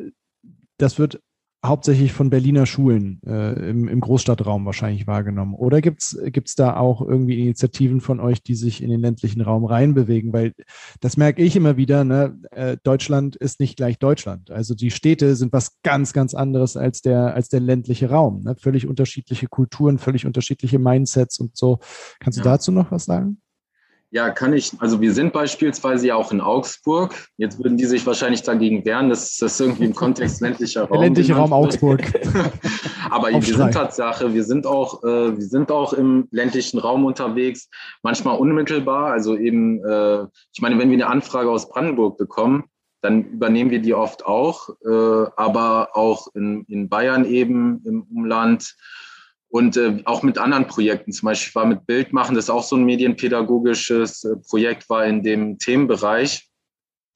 [0.77, 1.21] das wird
[1.67, 5.53] hauptsächlich von Berliner Schulen äh, im, im, Großstadtraum wahrscheinlich wahrgenommen.
[5.53, 9.65] Oder gibt es da auch irgendwie Initiativen von euch, die sich in den ländlichen Raum
[9.65, 10.33] reinbewegen?
[10.33, 10.53] Weil
[11.01, 12.39] das merke ich immer wieder, ne?
[12.51, 14.51] äh, Deutschland ist nicht gleich Deutschland.
[14.51, 18.43] Also die Städte sind was ganz, ganz anderes als der, als der ländliche Raum.
[18.43, 18.55] Ne?
[18.55, 21.79] Völlig unterschiedliche Kulturen, völlig unterschiedliche Mindsets und so.
[22.19, 22.51] Kannst du ja.
[22.51, 23.37] dazu noch was sagen?
[24.15, 24.71] Ja, kann ich.
[24.79, 27.13] Also wir sind beispielsweise ja auch in Augsburg.
[27.35, 30.91] Jetzt würden die sich wahrscheinlich dagegen wehren, dass das irgendwie im Kontext ländlicher Raum.
[30.93, 32.01] Der ländliche Raum Augsburg.
[33.09, 37.67] Aber wir sind Tatsache, wir sind auch, äh, wir sind auch im ländlichen Raum unterwegs,
[38.03, 39.11] manchmal unmittelbar.
[39.11, 42.63] Also eben, äh, ich meine, wenn wir eine Anfrage aus Brandenburg bekommen,
[43.01, 48.77] dann übernehmen wir die oft auch, äh, aber auch in, in Bayern eben im Umland
[49.49, 51.11] und äh, auch mit anderen Projekten.
[51.11, 55.23] Zum Beispiel war mit Bildmachen, das ist auch so ein medienpädagogisches äh, Projekt, war in
[55.23, 56.49] dem Themenbereich.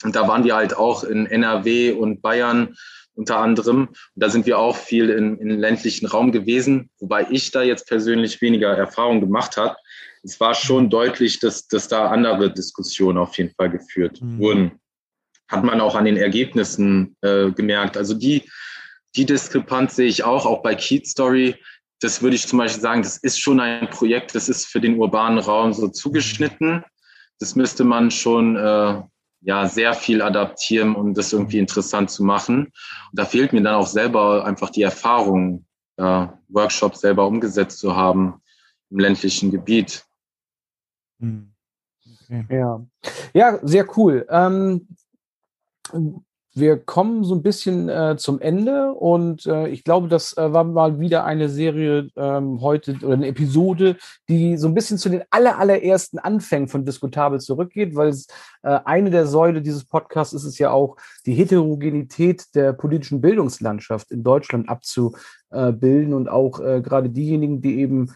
[0.04, 2.76] Und da waren wir halt auch in NRW und Bayern
[3.16, 3.88] unter anderem.
[3.88, 7.88] Und da sind wir auch viel in, in ländlichen Raum gewesen, wobei ich da jetzt
[7.88, 9.76] persönlich weniger Erfahrung gemacht habe.
[10.24, 14.40] Es war schon deutlich, dass, dass da andere Diskussionen auf jeden Fall geführt mhm.
[14.40, 14.72] wurden.
[15.50, 17.98] Hat man auch an den Ergebnissen äh, gemerkt.
[17.98, 18.50] Also die,
[19.16, 21.56] die Diskrepanz sehe ich auch, auch bei Keat Story
[22.00, 24.98] das würde ich zum Beispiel sagen, das ist schon ein Projekt, das ist für den
[24.98, 26.84] urbanen Raum so zugeschnitten.
[27.40, 29.02] Das müsste man schon äh,
[29.42, 32.66] ja sehr viel adaptieren, um das irgendwie interessant zu machen.
[32.66, 32.74] Und
[33.14, 35.66] da fehlt mir dann auch selber einfach die Erfahrung,
[35.98, 38.42] äh, Workshops selber umgesetzt zu haben
[38.90, 40.06] im ländlichen Gebiet.
[41.20, 41.52] Hm.
[42.24, 42.46] Okay.
[42.50, 42.86] Ja.
[43.34, 44.26] ja, sehr cool.
[44.30, 44.88] Ähm,
[46.60, 50.64] wir kommen so ein bisschen äh, zum Ende und äh, ich glaube, das äh, war
[50.64, 53.98] mal wieder eine Serie ähm, heute oder eine Episode,
[54.28, 58.28] die so ein bisschen zu den aller, allerersten Anfängen von Diskutabel zurückgeht, weil es
[58.64, 64.12] äh, eine der Säule dieses Podcasts ist es ja auch, die Heterogenität der politischen Bildungslandschaft
[64.12, 68.14] in Deutschland abzubilden und auch äh, gerade diejenigen, die eben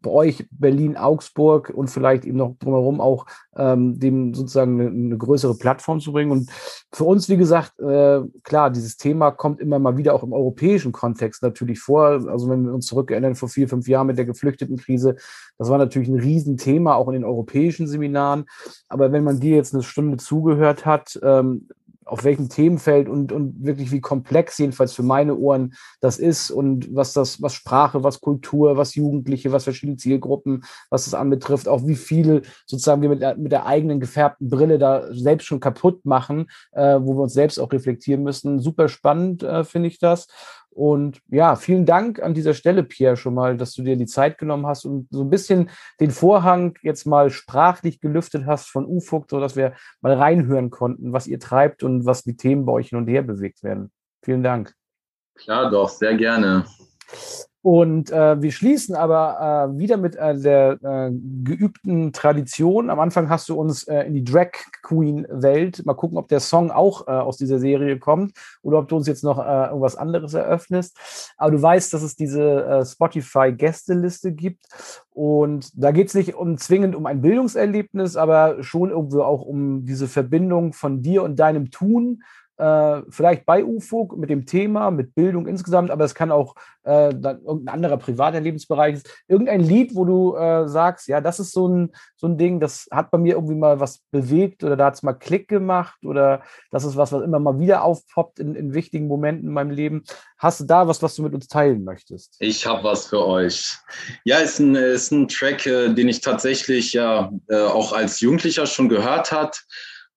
[0.00, 5.18] bei euch Berlin, Augsburg und vielleicht eben noch drumherum auch ähm, dem sozusagen eine, eine,
[5.18, 6.30] größere Plattform zu bringen.
[6.30, 6.50] Und
[6.92, 10.92] für uns, wie gesagt, äh, klar, dieses Thema kommt immer mal wieder auch im europäischen
[10.92, 12.06] Kontext natürlich vor.
[12.28, 15.16] Also wenn wir uns zurückerinnern vor vier, fünf Jahren mit der Geflüchtetenkrise,
[15.58, 18.46] das war natürlich ein Riesenthema auch in den europäischen Seminaren.
[18.88, 21.68] Aber wenn man dir jetzt eine Stunde zugehört hat, ähm,
[22.06, 26.94] auf welchem Themenfeld und, und wirklich wie komplex jedenfalls für meine Ohren das ist und
[26.94, 31.84] was das, was Sprache, was Kultur, was Jugendliche, was verschiedene Zielgruppen, was das anbetrifft, auch
[31.84, 36.04] wie viel sozusagen wir mit, der, mit der eigenen gefärbten Brille da selbst schon kaputt
[36.04, 38.60] machen, äh, wo wir uns selbst auch reflektieren müssen.
[38.60, 40.28] Super spannend äh, finde ich das.
[40.76, 44.36] Und ja, vielen Dank an dieser Stelle, Pierre, schon mal, dass du dir die Zeit
[44.36, 45.70] genommen hast und so ein bisschen
[46.00, 49.72] den Vorhang jetzt mal sprachlich gelüftet hast von UFUG, sodass wir
[50.02, 53.22] mal reinhören konnten, was ihr treibt und was die Themen bei euch hin und her
[53.22, 53.90] bewegt werden.
[54.22, 54.74] Vielen Dank.
[55.34, 56.66] Klar, doch, sehr gerne.
[57.66, 61.10] Und äh, wir schließen aber äh, wieder mit äh, der äh,
[61.42, 62.90] geübten Tradition.
[62.90, 64.52] Am Anfang hast du uns äh, in die Drag
[64.84, 65.84] Queen Welt.
[65.84, 69.08] Mal gucken, ob der Song auch äh, aus dieser Serie kommt oder ob du uns
[69.08, 70.96] jetzt noch irgendwas anderes eröffnest.
[71.38, 74.66] Aber du weißt, dass es diese Spotify Gästeliste gibt.
[75.10, 79.84] Und da geht es nicht um, zwingend um ein Bildungserlebnis, aber schon irgendwo auch um
[79.84, 82.22] diese Verbindung von dir und deinem Tun
[82.58, 86.54] äh, vielleicht bei UFOG mit dem Thema, mit Bildung insgesamt, aber es kann auch
[86.84, 89.12] äh, irgendein anderer privater Lebensbereich sein.
[89.28, 92.88] Irgendein Lied, wo du äh, sagst, ja, das ist so ein, so ein Ding, das
[92.90, 96.42] hat bei mir irgendwie mal was bewegt oder da hat es mal Klick gemacht oder
[96.70, 100.04] das ist was, was immer mal wieder aufpoppt in, in wichtigen Momenten in meinem Leben.
[100.38, 102.36] Hast du da was, was du mit uns teilen möchtest?
[102.38, 103.76] Ich habe was für euch.
[104.24, 108.66] Ja, ist ein, ist ein Track, äh, den ich tatsächlich ja äh, auch als Jugendlicher
[108.66, 109.64] schon gehört hat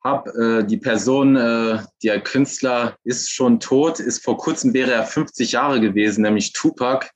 [0.03, 0.61] habe.
[0.61, 5.51] Äh, die Person, äh, der Künstler, ist schon tot, ist vor kurzem wäre er 50
[5.51, 7.09] Jahre gewesen, nämlich Tupac.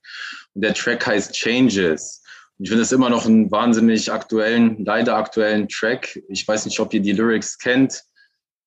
[0.54, 2.22] Und der Track heißt Changes.
[2.58, 6.20] Und ich finde es immer noch einen wahnsinnig aktuellen, leider aktuellen Track.
[6.28, 8.02] Ich weiß nicht, ob ihr die Lyrics kennt.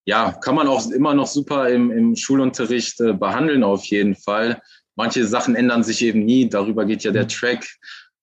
[0.05, 4.61] Ja, kann man auch immer noch super im, im Schulunterricht äh, behandeln, auf jeden Fall.
[4.95, 6.49] Manche Sachen ändern sich eben nie.
[6.49, 7.27] Darüber geht ja der.
[7.27, 7.67] Track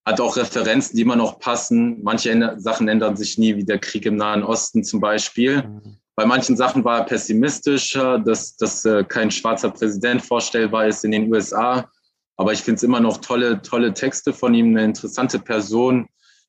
[0.05, 2.03] hat auch Referenzen, die immer noch passen.
[2.03, 5.63] Manche Sachen ändern sich nie, wie der Krieg im Nahen Osten zum Beispiel.
[5.63, 5.97] Mhm.
[6.17, 11.11] Bei manchen Sachen war er pessimistischer, dass, dass äh, kein schwarzer Präsident vorstellbar ist in
[11.11, 11.91] den USA.
[12.37, 16.07] Aber ich finde es immer noch tolle, tolle Texte von ihm, eine interessante Person,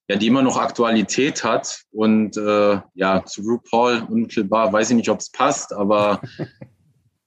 [0.07, 1.81] ja, die immer noch Aktualität hat.
[1.91, 6.21] Und äh, ja, zu RuPaul unmittelbar weiß ich nicht, ob es passt, aber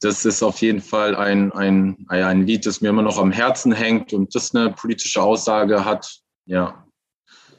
[0.01, 3.73] das ist auf jeden Fall ein, ein, ein Lied, das mir immer noch am Herzen
[3.73, 6.21] hängt und das eine politische Aussage hat.
[6.45, 6.85] Ja.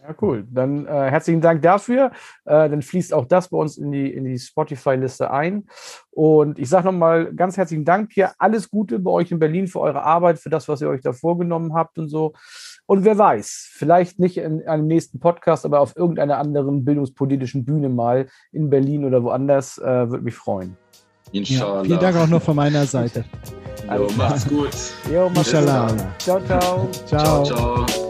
[0.02, 0.48] Ja, cool.
[0.50, 2.12] Dann äh, herzlichen Dank dafür.
[2.46, 5.68] Äh, dann fließt auch das bei uns in die, in die Spotify-Liste ein.
[6.10, 8.32] Und ich sage nochmal ganz herzlichen Dank, Pierre.
[8.40, 11.14] Alles Gute bei euch in Berlin für eure Arbeit, für das, was ihr euch da
[11.14, 12.34] vorgenommen habt und so.
[12.86, 17.90] Und wer weiß, vielleicht nicht in einem nächsten Podcast, aber auf irgendeiner anderen bildungspolitischen Bühne
[17.90, 20.76] mal in Berlin oder woanders, äh, würde mich freuen.
[21.32, 21.78] Inshallah.
[21.78, 23.26] Ja, vielen Dank auch noch von meiner Seite.
[23.96, 24.70] Jo, macht's gut.
[25.12, 26.90] Jo, macht's Ciao, ciao.
[27.08, 27.46] Ciao, ciao.
[27.46, 28.09] ciao.